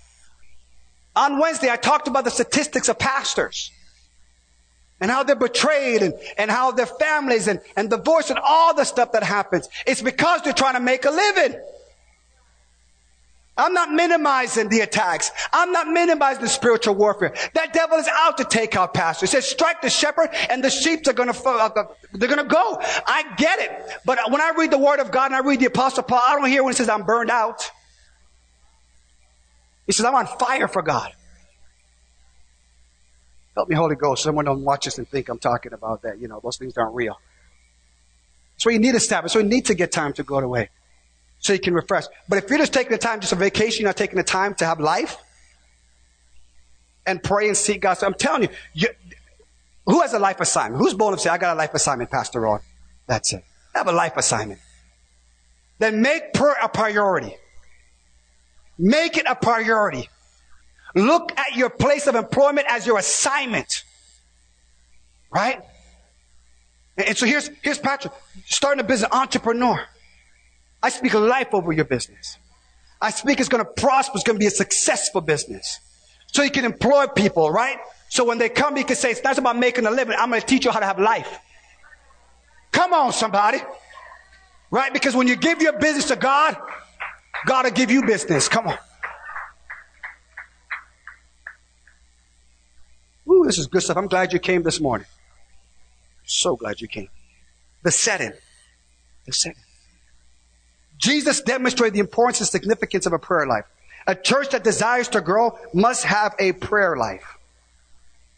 [1.15, 3.71] On Wednesday, I talked about the statistics of pastors
[4.99, 8.83] and how they're betrayed and, and how their families and, and divorce and all the
[8.83, 9.67] stuff that happens.
[9.85, 11.59] It's because they're trying to make a living.
[13.57, 15.31] I'm not minimizing the attacks.
[15.51, 17.33] I'm not minimizing the spiritual warfare.
[17.55, 19.31] That devil is out to take out pastors.
[19.31, 22.53] He says, strike the shepherd and the sheep are going to, uh, they're going to
[22.53, 22.77] go.
[22.79, 23.71] I get it.
[24.05, 26.35] But when I read the word of God and I read the apostle Paul, I
[26.35, 27.71] don't hear when he says I'm burned out.
[29.87, 31.11] He says, I'm on fire for God.
[33.55, 34.21] Help me, Holy Ghost.
[34.21, 36.19] Someone don't watch this and think I'm talking about that.
[36.19, 37.19] You know, those things aren't real.
[38.57, 39.31] So you need a Sabbath.
[39.31, 40.69] So you need to get time to go away.
[41.39, 42.03] So you can refresh.
[42.29, 44.53] But if you're just taking the time, just a vacation, you're not taking the time
[44.55, 45.17] to have life
[47.05, 47.95] and pray and seek God.
[47.95, 48.89] So I'm telling you, you
[49.85, 50.81] who has a life assignment?
[50.81, 52.59] Who's born and say, I got a life assignment, Pastor Ron?
[53.07, 53.43] That's it.
[53.73, 54.59] Have a life assignment.
[55.79, 57.37] Then make prayer a priority.
[58.77, 60.09] Make it a priority.
[60.95, 63.83] Look at your place of employment as your assignment.
[65.31, 65.61] Right?
[66.97, 68.13] And so here's, here's Patrick,
[68.45, 69.79] starting a business, entrepreneur.
[70.81, 72.37] I speak life over your business.
[72.99, 74.13] I speak it's going to prosper.
[74.15, 75.79] It's going to be a successful business.
[76.33, 77.77] So you can employ people, right?
[78.09, 80.15] So when they come, you can say, it's not about making a living.
[80.17, 81.39] I'm going to teach you how to have life.
[82.71, 83.59] Come on, somebody.
[84.71, 84.91] Right?
[84.91, 86.57] Because when you give your business to God,
[87.45, 88.49] God will give you business.
[88.49, 88.77] Come on.
[93.29, 93.97] Ooh, this is good stuff.
[93.97, 95.07] I'm glad you came this morning.
[96.25, 97.09] So glad you came.
[97.83, 98.33] The setting.
[99.25, 99.61] The setting.
[100.97, 103.65] Jesus demonstrated the importance and significance of a prayer life.
[104.07, 107.37] A church that desires to grow must have a prayer life.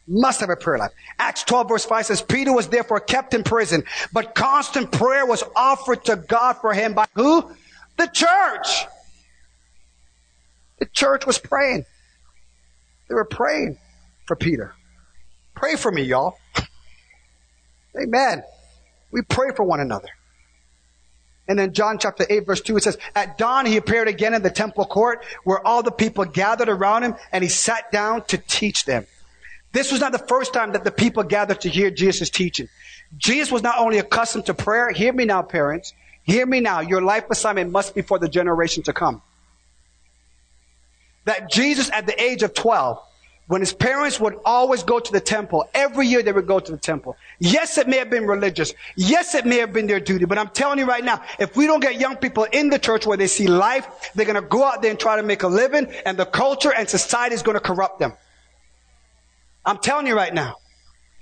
[0.08, 0.92] Must have a prayer life.
[1.20, 5.44] Acts 12 verse 5 says, Peter was therefore kept in prison, but constant prayer was
[5.56, 7.56] offered to God for him by who?
[8.00, 8.86] The church.
[10.80, 11.84] The church was praying.
[13.10, 13.78] They were praying
[14.26, 14.74] for Peter.
[15.54, 16.38] Pray for me, y'all.
[18.02, 18.44] Amen.
[19.12, 20.08] We pray for one another.
[21.50, 24.44] And then John chapter 8 verse 2, it says, At dawn he appeared again in
[24.44, 28.38] the temple court where all the people gathered around him and he sat down to
[28.38, 29.08] teach them.
[29.74, 32.70] This was not the first time that the people gathered to hear Jesus' teaching.
[33.18, 35.94] Jesus was not only accustomed to prayer, hear me now, parents.
[36.24, 36.82] Hear me now.
[36.82, 39.22] Your life assignment must be for the generation to come.
[41.26, 43.00] That Jesus at the age of 12,
[43.48, 46.72] when his parents would always go to the temple, every year they would go to
[46.72, 47.18] the temple.
[47.40, 48.74] Yes, it may have been religious.
[48.96, 50.26] Yes, it may have been their duty.
[50.26, 53.08] But I'm telling you right now, if we don't get young people in the church
[53.08, 55.48] where they see life, they're going to go out there and try to make a
[55.48, 58.14] living, and the culture and society is going to corrupt them.
[59.66, 60.58] I'm telling you right now.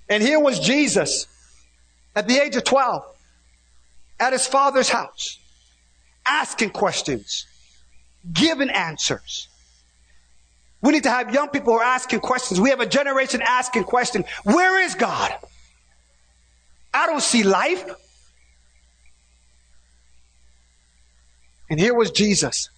[0.09, 1.27] And here was Jesus
[2.13, 3.03] at the age of 12
[4.19, 5.37] at his father's house,
[6.25, 7.45] asking questions,
[8.31, 9.47] giving answers.
[10.81, 12.59] We need to have young people who are asking questions.
[12.59, 14.25] We have a generation asking questions.
[14.43, 15.33] Where is God?
[16.93, 17.89] I don't see life.
[21.69, 22.69] And here was Jesus.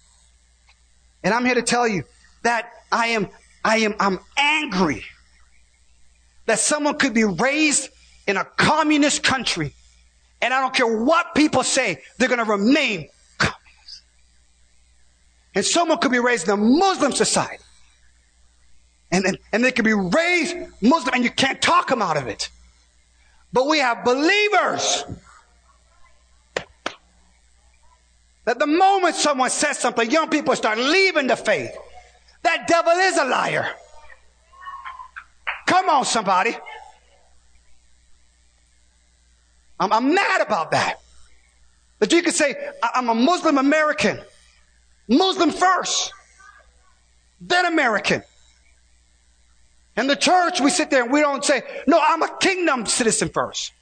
[1.22, 2.04] And I'm here to tell you
[2.42, 3.28] that I am,
[3.64, 5.04] I am, I'm angry
[6.46, 7.90] that someone could be raised
[8.26, 9.74] in a communist country
[10.42, 14.02] and I don't care what people say, they're going to remain communists.
[15.54, 17.62] And someone could be raised in a Muslim society.
[19.12, 22.26] And, and, and they could be raised Muslim and you can't talk them out of
[22.26, 22.48] it.
[23.52, 25.04] But we have believers
[28.44, 31.76] that the moment someone says something, young people start leaving the faith.
[32.42, 33.68] That devil is a liar.
[35.66, 36.56] Come on, somebody.
[39.80, 41.00] I'm, I'm mad about that.
[41.98, 44.20] That you could say, I'm a Muslim American.
[45.08, 46.12] Muslim first.
[47.40, 48.22] Then American.
[49.96, 53.30] In the church, we sit there and we don't say, no, I'm a kingdom citizen
[53.30, 53.72] first.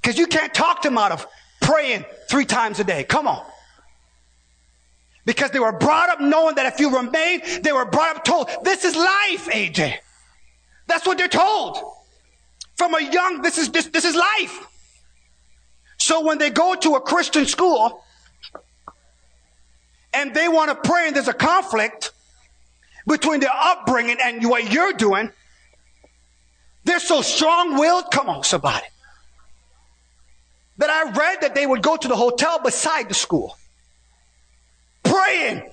[0.00, 1.26] Because you can't talk them out of
[1.60, 3.04] praying three times a day.
[3.04, 3.44] Come on.
[5.24, 8.50] Because they were brought up knowing that if you remain, they were brought up told,
[8.62, 9.98] this is life, AJ.
[10.86, 11.78] That's what they're told.
[12.76, 14.66] From a young, this is, this, this is life.
[15.98, 18.04] So when they go to a Christian school
[20.12, 22.12] and they want to pray and there's a conflict
[23.06, 25.30] between their upbringing and what you're doing,
[26.84, 28.10] they're so strong willed.
[28.10, 28.86] Come on, somebody.
[30.78, 33.56] That I read that they would go to the hotel beside the school
[35.04, 35.70] praying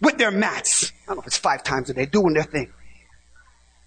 [0.00, 0.92] with their mats.
[1.04, 2.72] I don't know if it's five times a day doing their thing.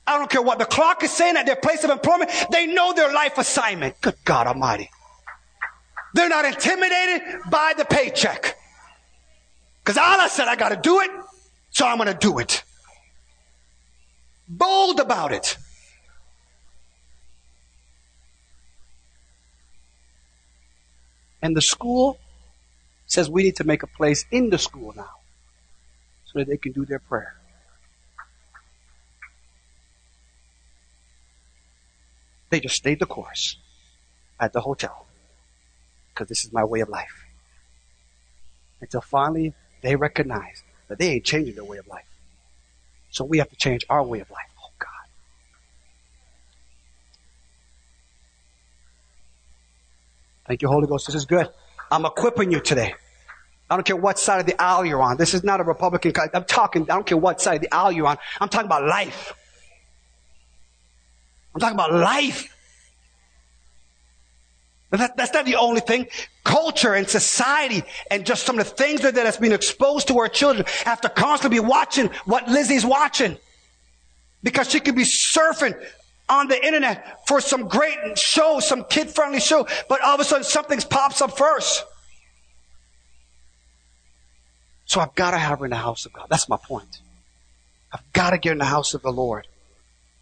[0.10, 2.32] I don't care what the clock is saying at their place of employment.
[2.52, 4.02] They know their life assignment.
[4.02, 4.90] Good God Almighty.
[6.16, 8.58] They're not intimidated by the paycheck.
[9.84, 11.12] Because Allah said, I got to do it,
[11.70, 12.64] so I'm going to do it.
[14.48, 15.58] Bold about it.
[21.44, 22.18] And the school
[23.06, 25.20] says we need to make a place in the school now
[26.26, 27.39] so that they can do their prayer.
[32.50, 33.58] They just stayed the course
[34.40, 35.06] at the hotel
[36.14, 37.26] because this is my way of life.
[38.82, 42.06] Until finally they recognize that they ain't changing their way of life.
[43.12, 44.50] So we have to change our way of life.
[44.64, 44.90] Oh God.
[50.48, 51.08] Thank you, Holy Ghost.
[51.08, 51.50] This is good.
[51.92, 52.94] I'm equipping you today.
[53.70, 55.18] I don't care what side of the aisle you're on.
[55.18, 56.14] This is not a Republican.
[56.34, 58.18] I'm talking, I don't care what side of the aisle you're on.
[58.40, 59.34] I'm talking about life.
[61.54, 62.56] I'm talking about life.
[64.92, 66.08] That, that's not the only thing.
[66.44, 70.18] Culture and society and just some of the things that, that has been exposed to
[70.18, 73.38] our children have to constantly be watching what Lizzie's watching.
[74.42, 75.80] Because she could be surfing
[76.28, 80.24] on the internet for some great show, some kid friendly show, but all of a
[80.24, 81.84] sudden something pops up first.
[84.86, 86.28] So I've got to have her in the house of God.
[86.30, 87.02] That's my point.
[87.94, 89.48] I've got to get in the house of the Lord.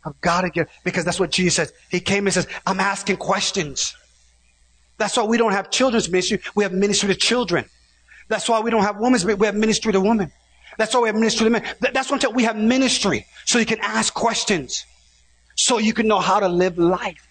[0.07, 1.73] I've got to get, because that's what Jesus says.
[1.89, 3.95] He came and says, I'm asking questions.
[4.97, 6.39] That's why we don't have children's ministry.
[6.55, 7.65] We have ministry to children.
[8.29, 9.35] That's why we don't have women's ministry.
[9.35, 10.31] We have ministry to women.
[10.77, 11.63] That's why we have ministry to men.
[11.79, 14.85] That's what I'm We have ministry so you can ask questions.
[15.55, 17.27] So you can know how to live life.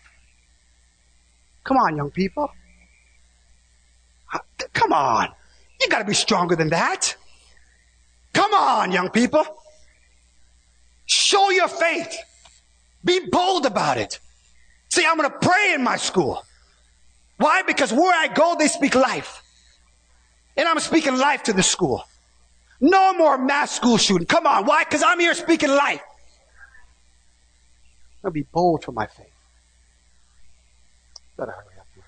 [1.65, 2.51] Come on, young people.
[4.73, 5.29] Come on.
[5.81, 7.17] You gotta be stronger than that.
[8.33, 9.45] Come on, young people.
[11.07, 12.17] Show your faith.
[13.07, 14.19] Be bold about it.
[14.91, 16.43] See, I'm going to pray in my school.
[17.39, 17.63] Why?
[17.63, 19.43] Because where I go, they speak life.
[20.57, 22.03] And I'm speaking life to the school.
[22.81, 24.27] No more mass school shooting.
[24.27, 24.67] Come on.
[24.67, 24.85] Why?
[24.85, 26.03] Because I'm here speaking life.
[28.25, 29.27] I'll be bold for my faith.
[31.37, 32.05] Better hurry up here.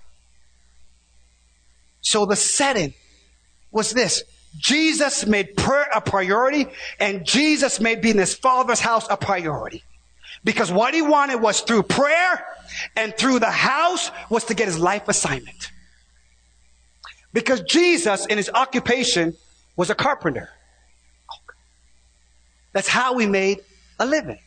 [2.01, 2.95] So the setting
[3.71, 4.25] was this.
[4.57, 6.67] Jesus made prayer a priority
[6.99, 9.85] and Jesus made being his father's house a priority.
[10.45, 12.45] Because what he wanted was through prayer
[12.97, 15.71] and through the house was to get his life assignment.
[17.33, 19.35] Because Jesus in his occupation
[19.77, 20.49] was a carpenter.
[22.73, 23.61] That's how he made
[23.99, 24.39] a living.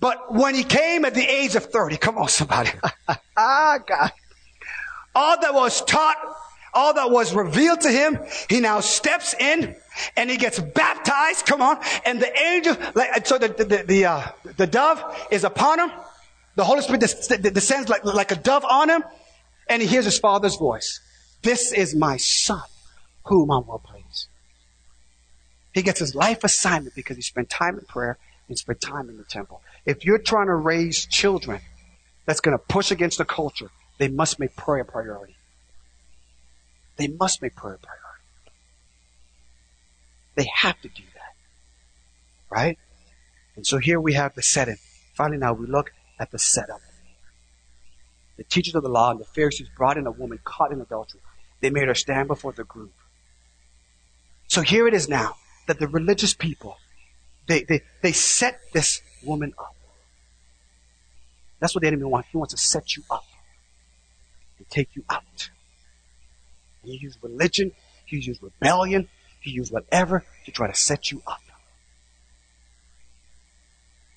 [0.00, 2.70] But when he came at the age of 30, come on somebody.
[3.36, 4.10] ah, God.
[5.14, 6.16] All that was taught
[6.74, 8.18] all that was revealed to him,
[8.48, 9.74] he now steps in
[10.16, 11.46] and he gets baptized.
[11.46, 11.78] Come on.
[12.04, 15.90] And the angel, like, so the, the, the, uh, the dove is upon him.
[16.54, 19.04] The Holy Spirit descends like, like a dove on him
[19.68, 21.00] and he hears his father's voice.
[21.42, 22.62] This is my son
[23.24, 24.28] whom I'm well pleased.
[25.74, 28.18] He gets his life assignment because he spent time in prayer
[28.48, 29.62] and spent time in the temple.
[29.86, 31.60] If you're trying to raise children
[32.26, 35.36] that's going to push against the culture, they must make prayer a priority.
[37.02, 38.22] They must make prayer a priority.
[40.36, 41.34] They have to do that.
[42.48, 42.78] Right?
[43.56, 44.76] And so here we have the setting.
[45.12, 46.80] Finally, now we look at the setup.
[48.36, 51.20] The teachers of the law and the Pharisees brought in a woman caught in adultery.
[51.60, 52.92] They made her stand before the group.
[54.46, 55.34] So here it is now
[55.66, 56.76] that the religious people,
[57.48, 59.74] they, they, they set this woman up.
[61.58, 62.28] That's what the enemy wants.
[62.30, 63.24] He wants to set you up
[64.58, 65.50] and take you out.
[66.84, 67.72] He used religion,
[68.04, 69.08] he used rebellion,
[69.40, 71.40] he used whatever to try to set you up.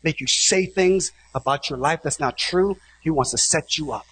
[0.03, 2.78] Make you say things about your life that's not true.
[3.01, 4.05] He wants to set you up.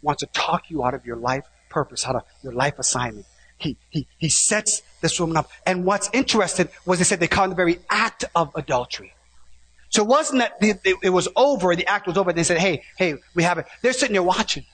[0.00, 3.26] Wants to talk you out of your life purpose, out of your life assignment.
[3.58, 5.50] He, he, he sets this woman up.
[5.66, 9.12] And what's interesting was they said they caught in the very act of adultery.
[9.90, 12.32] So it wasn't that it was over, the act was over.
[12.32, 13.66] They said, hey, hey, we have it.
[13.82, 14.64] They're sitting there watching.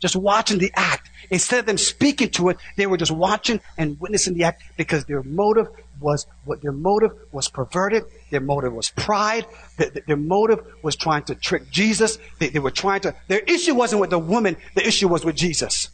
[0.00, 1.10] Just watching the act.
[1.30, 5.04] Instead of them speaking to it, they were just watching and witnessing the act because
[5.04, 5.68] their motive
[6.00, 8.04] was what their motive was perverted.
[8.30, 9.46] Their motive was pride.
[9.76, 12.18] Their, their motive was trying to trick Jesus.
[12.38, 14.56] They, they were trying to, their issue wasn't with the woman.
[14.74, 15.90] The issue was with Jesus.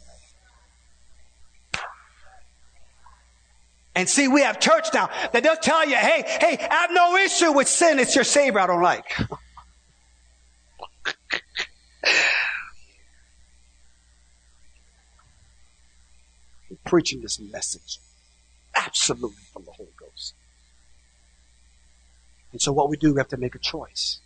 [3.93, 7.17] And see, we have church now that they'll tell you, hey, hey, I have no
[7.17, 7.99] issue with sin.
[7.99, 9.05] It's your savior I don't like.
[16.87, 17.99] preaching this message
[18.75, 20.33] absolutely from the Holy Ghost.
[22.51, 24.19] And so what we do, we have to make a choice.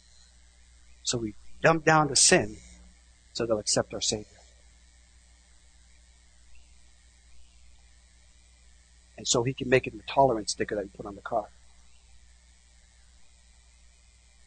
[1.04, 2.58] So we dump down the sin
[3.34, 4.26] so they'll accept our Savior.
[9.18, 11.46] And so he can make it a tolerance sticker that we put on the car.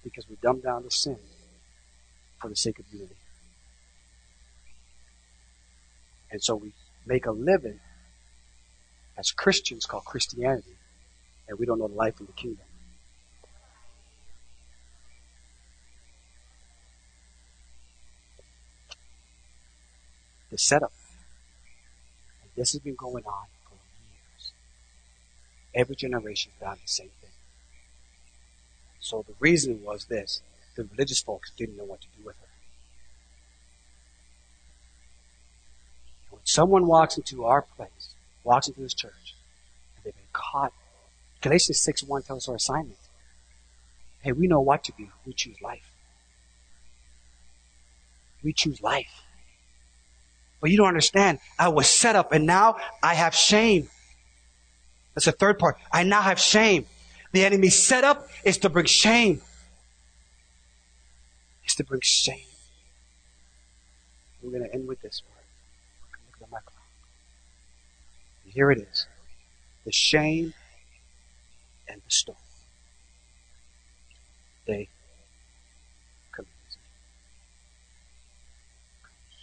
[0.02, 1.18] Because we dumb down the sin
[2.40, 3.14] for the sake of unity.
[6.30, 6.72] And so we
[7.06, 7.78] make a living
[9.16, 10.76] as Christians call Christianity,
[11.48, 12.64] and we don't know the life in the kingdom.
[20.50, 20.92] The setup.
[22.42, 24.52] And this has been going on for years.
[25.74, 27.30] Every generation found the same thing.
[29.00, 30.42] So the reason was this
[30.76, 32.48] the religious folks didn't know what to do with her.
[36.30, 37.93] When someone walks into our place
[38.44, 39.34] walks into this church,
[39.96, 40.72] and they've been caught.
[41.40, 42.98] Galatians 6 1 tells our assignment.
[44.20, 45.08] Hey, we know what to do.
[45.26, 45.90] We choose life.
[48.42, 49.22] We choose life.
[50.60, 51.40] But you don't understand.
[51.58, 53.90] I was set up and now I have shame.
[55.14, 55.76] That's the third part.
[55.92, 56.86] I now have shame.
[57.32, 59.42] The enemy set up is to bring shame.
[61.66, 62.46] Is to bring shame.
[64.42, 65.44] We're going to end with this part.
[66.26, 66.80] Look at the microphone.
[68.54, 69.06] Here it is
[69.84, 70.54] the shame
[71.88, 72.36] and the stone.
[74.66, 74.88] They
[76.30, 76.46] come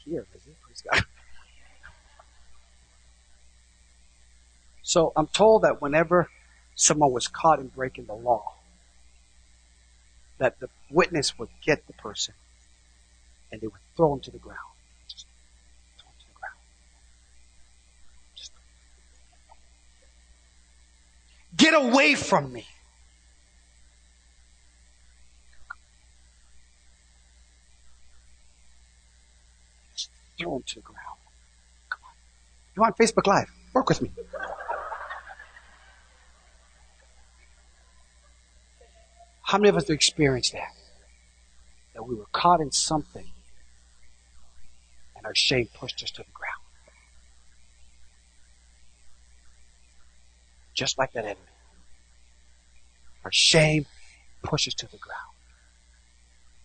[0.06, 0.56] here, is it?
[0.64, 1.04] Praise God.
[4.82, 6.30] So I'm told that whenever
[6.76, 8.56] someone was caught in breaking the law,
[10.38, 12.34] that the witness would get the person
[13.52, 14.71] and they would throw him to the ground.
[21.56, 22.66] Get away from me.
[30.40, 31.20] Throw him to the ground.
[31.90, 32.14] Come on.
[32.76, 33.52] You want Facebook Live?
[33.74, 34.12] Work with me.
[39.44, 40.74] How many of us have experienced that?
[41.94, 43.32] That we were caught in something
[45.22, 46.41] and our shame pushed us to the ground.
[50.74, 51.40] Just like that enemy.
[53.24, 53.86] Our shame
[54.44, 55.20] pushes to the ground.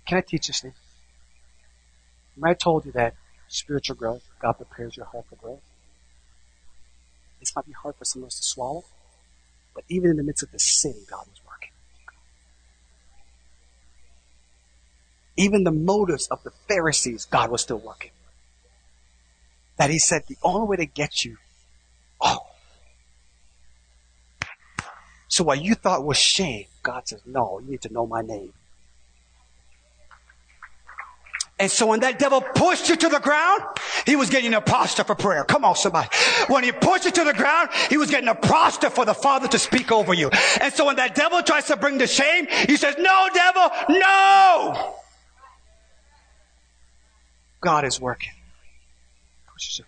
[0.07, 0.75] Can I teach this thing?
[2.43, 3.15] I told you that
[3.49, 5.63] spiritual growth, God prepares your heart for growth.
[7.41, 8.85] This might be hard for some of us to swallow,
[9.75, 11.71] but even in the midst of the sin, God was working.
[15.37, 18.13] Even the motives of the Pharisees, God was still working.
[19.77, 21.37] That He said the only way to get you,
[22.21, 22.47] oh,
[25.37, 28.55] so what you thought was shame, God says, no, you need to know my name.
[31.59, 33.63] And so when that devil pushed you to the ground,
[34.07, 35.45] he was getting a posture for prayer.
[35.45, 36.09] Come on, somebody.
[36.49, 39.47] When he pushed you to the ground, he was getting a posture for the Father
[39.49, 40.31] to speak over you.
[40.59, 44.95] And so when that devil tries to bring the shame, he says, no, devil, no!
[47.61, 48.33] God is working.
[49.53, 49.85] Pushes her,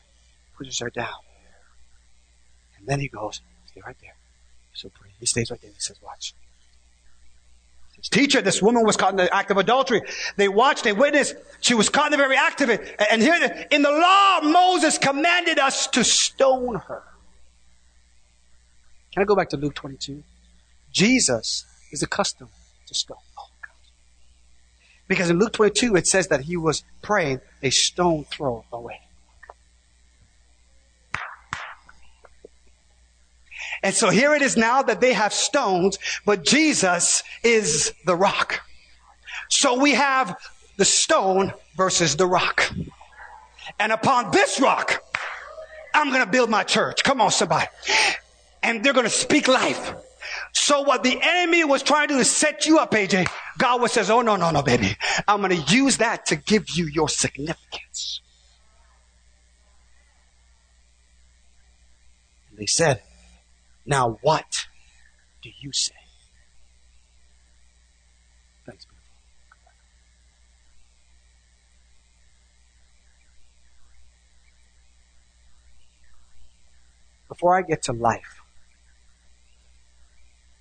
[0.58, 1.16] pushes her down.
[2.76, 4.16] And then he goes, stay right there.
[4.74, 5.07] So pray.
[5.20, 5.70] He stays right there.
[5.70, 6.34] He says, watch.
[8.10, 10.02] Teacher, this woman was caught in the act of adultery.
[10.36, 11.34] They watched, they witnessed.
[11.60, 12.96] She was caught in the very act of it.
[13.10, 17.02] And here, in the law, Moses commanded us to stone her.
[19.12, 20.22] Can I go back to Luke 22?
[20.92, 22.50] Jesus is accustomed
[22.86, 23.18] to stone.
[23.36, 23.72] Oh, God.
[25.08, 29.00] Because in Luke 22, it says that he was praying a stone throw away.
[33.82, 38.60] And so here it is now that they have stones, but Jesus is the rock.
[39.48, 40.36] So we have
[40.76, 42.72] the stone versus the rock.
[43.78, 45.02] And upon this rock,
[45.94, 47.02] I'm going to build my church.
[47.04, 47.66] Come on, somebody.
[48.62, 49.94] And they're going to speak life.
[50.52, 53.28] So what the enemy was trying to do is set you up, AJ.
[53.58, 54.96] God was says, Oh, no, no, no, baby.
[55.26, 58.20] I'm going to use that to give you your significance.
[62.50, 63.02] And they said,
[63.88, 64.66] Now what
[65.42, 65.94] do you say?
[68.66, 69.08] Thanks, beautiful.
[77.28, 78.42] Before I get to life,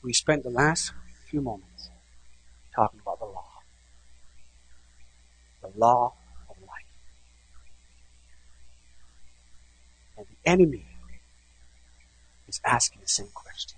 [0.01, 0.93] we spent the last
[1.29, 1.89] few moments
[2.73, 3.49] talking about the law.
[5.61, 6.13] The law
[6.49, 6.69] of life.
[10.15, 10.85] And the enemy
[12.47, 13.77] is asking the same question.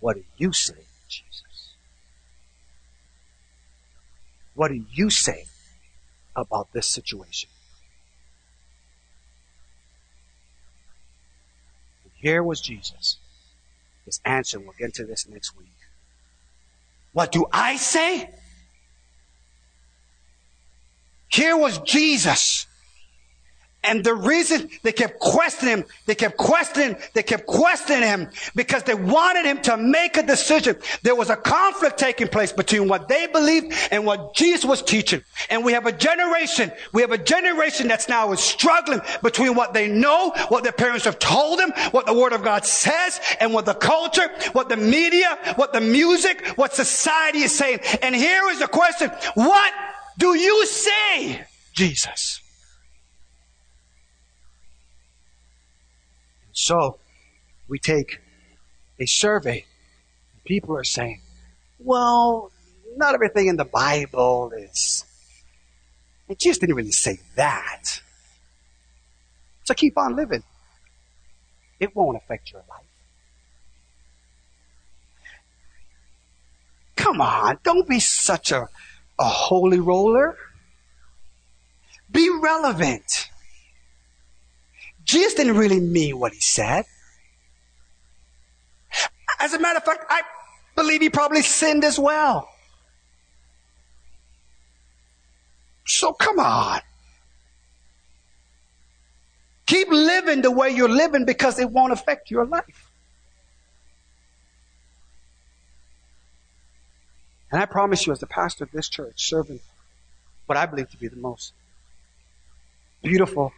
[0.00, 1.74] What do you say, Jesus?
[4.54, 5.44] What do you say
[6.36, 7.50] about this situation?
[12.20, 13.18] Here was Jesus
[14.08, 14.58] his answer.
[14.58, 15.68] We'll get into this next week.
[17.12, 18.30] What do I say?
[21.28, 22.66] Here was Jesus
[23.84, 28.82] and the reason they kept questioning him, they kept questioning, they kept questioning him because
[28.82, 30.76] they wanted him to make a decision.
[31.02, 35.22] There was a conflict taking place between what they believed and what Jesus was teaching.
[35.48, 39.74] And we have a generation, we have a generation that's now is struggling between what
[39.74, 43.54] they know, what their parents have told them, what the word of God says, and
[43.54, 47.78] what the culture, what the media, what the music, what society is saying.
[48.02, 49.72] And here is the question, what
[50.18, 52.40] do you say, Jesus?
[56.58, 56.98] So
[57.68, 58.18] we take
[58.98, 59.64] a survey.
[60.44, 61.20] People are saying,
[61.78, 62.50] well,
[62.96, 65.04] not everything in the Bible is.
[66.28, 68.02] It just didn't really say that.
[69.62, 70.42] So keep on living.
[71.78, 72.82] It won't affect your life.
[76.96, 78.68] Come on, don't be such a,
[79.20, 80.36] a holy roller.
[82.10, 83.28] Be relevant.
[85.08, 86.84] Jesus didn't really mean what he said.
[89.40, 90.20] As a matter of fact, I
[90.76, 92.46] believe he probably sinned as well.
[95.86, 96.80] So come on.
[99.66, 102.90] Keep living the way you're living because it won't affect your life.
[107.50, 109.60] And I promise you, as the pastor of this church, serving
[110.44, 111.54] what I believe to be the most
[113.02, 113.52] beautiful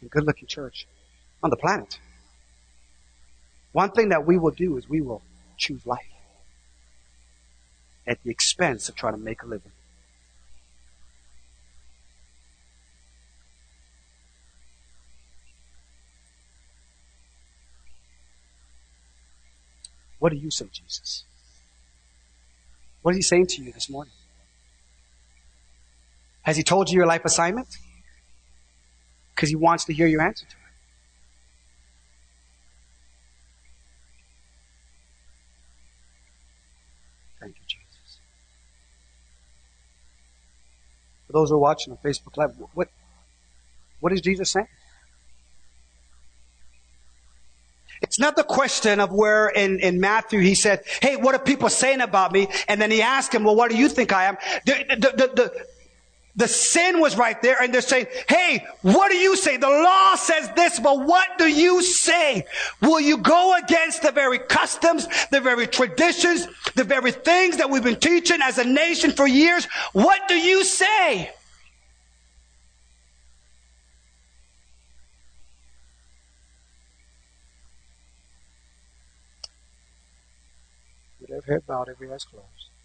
[0.00, 0.86] and good looking church
[1.42, 1.98] on the planet.
[3.72, 5.22] One thing that we will do is we will
[5.56, 6.00] choose life
[8.06, 9.72] at the expense of trying to make a living.
[20.18, 21.24] What do you say, Jesus?
[23.02, 24.12] What is he saying to you this morning?
[26.42, 27.68] Has he told you your life assignment?
[29.36, 30.62] Because he wants to hear your answer to it.
[37.40, 38.18] Thank you, Jesus.
[41.26, 42.88] For those who are watching on Facebook Live, what,
[44.00, 44.68] what is Jesus saying?
[48.00, 51.68] It's not the question of where in, in Matthew he said, Hey, what are people
[51.68, 52.48] saying about me?
[52.68, 54.36] And then he asked him, Well, what do you think I am?
[54.64, 55.66] The, the, the,
[56.36, 59.56] the, sin was right there and they're saying, Hey, what do you say?
[59.56, 62.44] The law says this, but what do you say?
[62.82, 67.82] Will you go against the very customs, the very traditions, the very things that we've
[67.82, 69.66] been teaching as a nation for years?
[69.92, 71.30] What do you say?
[81.20, 82.75] With every head bowed, every eyes closed.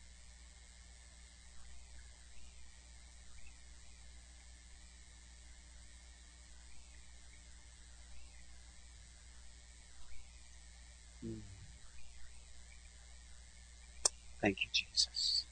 [14.42, 15.46] Thank you, Jesus.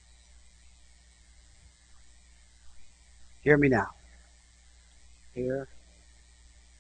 [3.42, 3.90] Hear me now.
[5.34, 5.68] Hear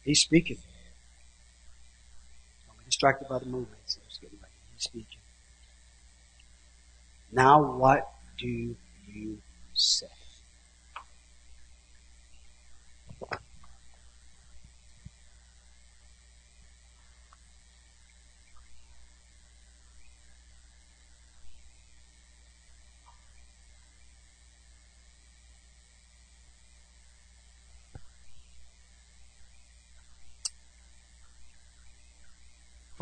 [0.05, 0.57] He's speaking.
[2.67, 3.97] Don't be distracted by the movements.
[4.07, 5.19] He's speaking.
[7.31, 8.75] Now what do
[9.11, 9.39] you
[9.73, 10.05] say?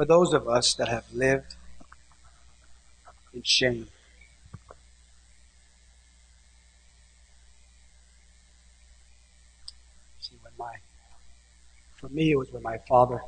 [0.04, 1.56] For those of us that have lived
[3.34, 3.88] in shame.
[10.20, 10.74] See, when my,
[11.96, 13.22] for me, it was when my father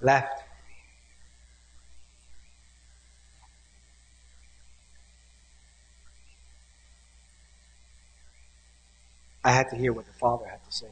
[0.00, 0.42] left.
[9.44, 10.88] I had to hear what the father had to say.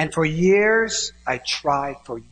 [0.00, 2.30] And for years, I tried for years.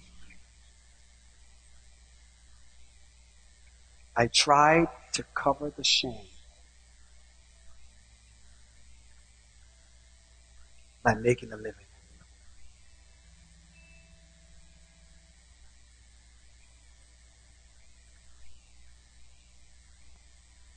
[4.16, 6.28] I tried to cover the shame
[11.02, 11.74] by making a living.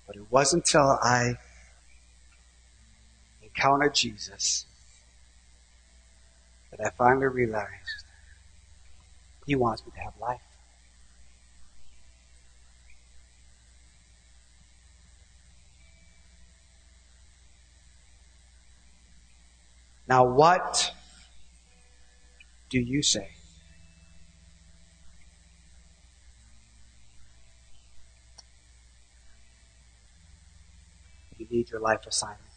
[0.06, 1.36] But it wasn't until I
[3.42, 4.66] encountered Jesus
[6.72, 8.06] that I finally realized
[9.46, 10.42] He wants me to have life.
[20.08, 20.92] Now, what
[22.70, 23.30] do you say?
[31.38, 32.51] You need your life assignment.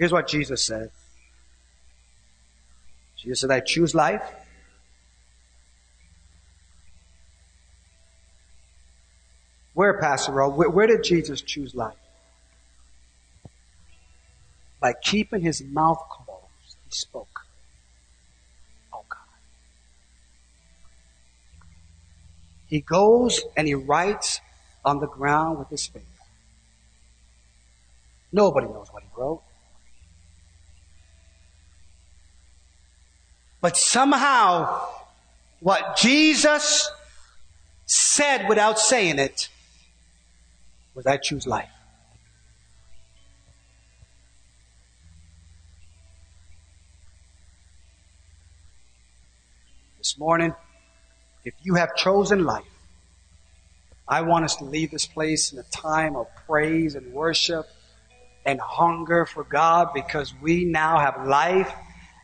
[0.00, 0.90] Here's what Jesus said.
[3.18, 4.22] Jesus said, I choose life.
[9.74, 10.48] Where, Pastor Ro?
[10.48, 11.98] Where, where did Jesus choose life?
[14.80, 17.42] By keeping his mouth closed, he spoke.
[18.94, 19.18] Oh God.
[22.68, 24.40] He goes and he writes
[24.82, 26.06] on the ground with his finger.
[28.32, 29.42] Nobody knows what he wrote.
[33.60, 34.86] But somehow,
[35.60, 36.90] what Jesus
[37.84, 39.48] said without saying it
[40.94, 41.68] was, I choose life.
[49.98, 50.54] This morning,
[51.44, 52.64] if you have chosen life,
[54.08, 57.66] I want us to leave this place in a time of praise and worship
[58.46, 61.72] and hunger for God because we now have life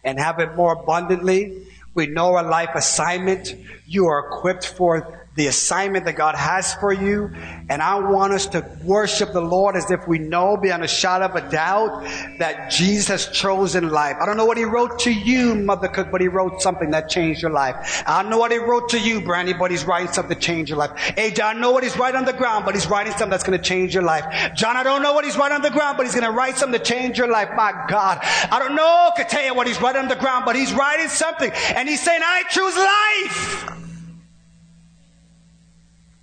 [0.07, 1.66] and have it more abundantly.
[1.94, 3.54] We know our life assignment.
[3.86, 7.30] You are equipped for the assignment that God has for you.
[7.68, 11.26] And I want us to worship the Lord as if we know beyond a shadow
[11.26, 12.05] of a doubt
[12.39, 14.16] that Jesus has chosen life.
[14.20, 17.09] I don't know what he wrote to you, Mother Cook, but he wrote something that
[17.09, 18.03] changed your life.
[18.07, 20.70] I don't know what he wrote to you, Brandy, but he's writing something to change
[20.70, 20.97] your life.
[20.97, 23.45] Hey, John, I know what he's writing on the ground, but he's writing something that's
[23.45, 24.55] going to change your life.
[24.55, 26.57] John, I don't know what he's writing on the ground, but he's going to write
[26.57, 27.51] something to change your life.
[27.55, 28.18] My God.
[28.22, 31.51] I don't know, Kataya, what he's writing on the ground, but he's writing something.
[31.74, 33.86] And he's saying, I choose life.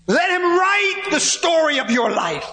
[0.05, 2.49] Let him write the story of your life.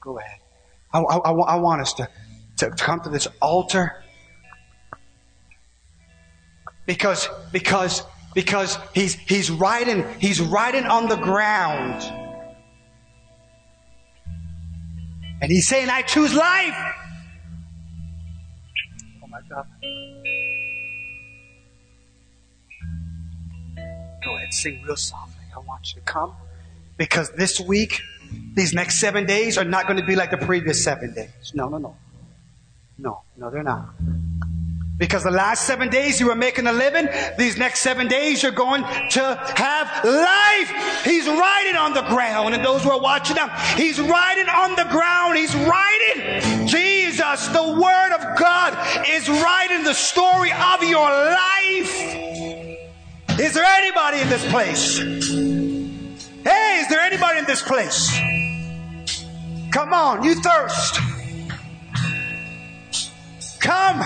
[0.00, 0.38] Go ahead.
[0.92, 2.08] I, I, I, want us to,
[2.58, 4.04] to come to this altar
[6.86, 8.02] because because
[8.34, 12.02] because he's he's riding he's riding on the ground
[15.40, 16.76] and he's saying i choose life
[19.54, 19.66] up.
[24.24, 25.44] Go ahead, sing real softly.
[25.54, 26.34] I want you to come
[26.96, 28.00] because this week,
[28.54, 31.52] these next seven days are not going to be like the previous seven days.
[31.54, 31.96] No, no, no.
[32.98, 33.94] No, no, they're not.
[34.96, 38.52] Because the last seven days you were making a living, these next seven days you're
[38.52, 41.04] going to have life.
[41.04, 42.54] He's riding on the ground.
[42.54, 45.36] And those who are watching now, he's riding on the ground.
[45.36, 46.68] He's riding.
[46.68, 48.78] Jesus, the word of God
[49.08, 52.14] is writing the story of your life.
[53.40, 54.98] Is there anybody in this place?
[56.44, 58.16] Hey, is there anybody in this place?
[59.72, 61.00] Come on, you thirst.
[63.58, 64.04] Come.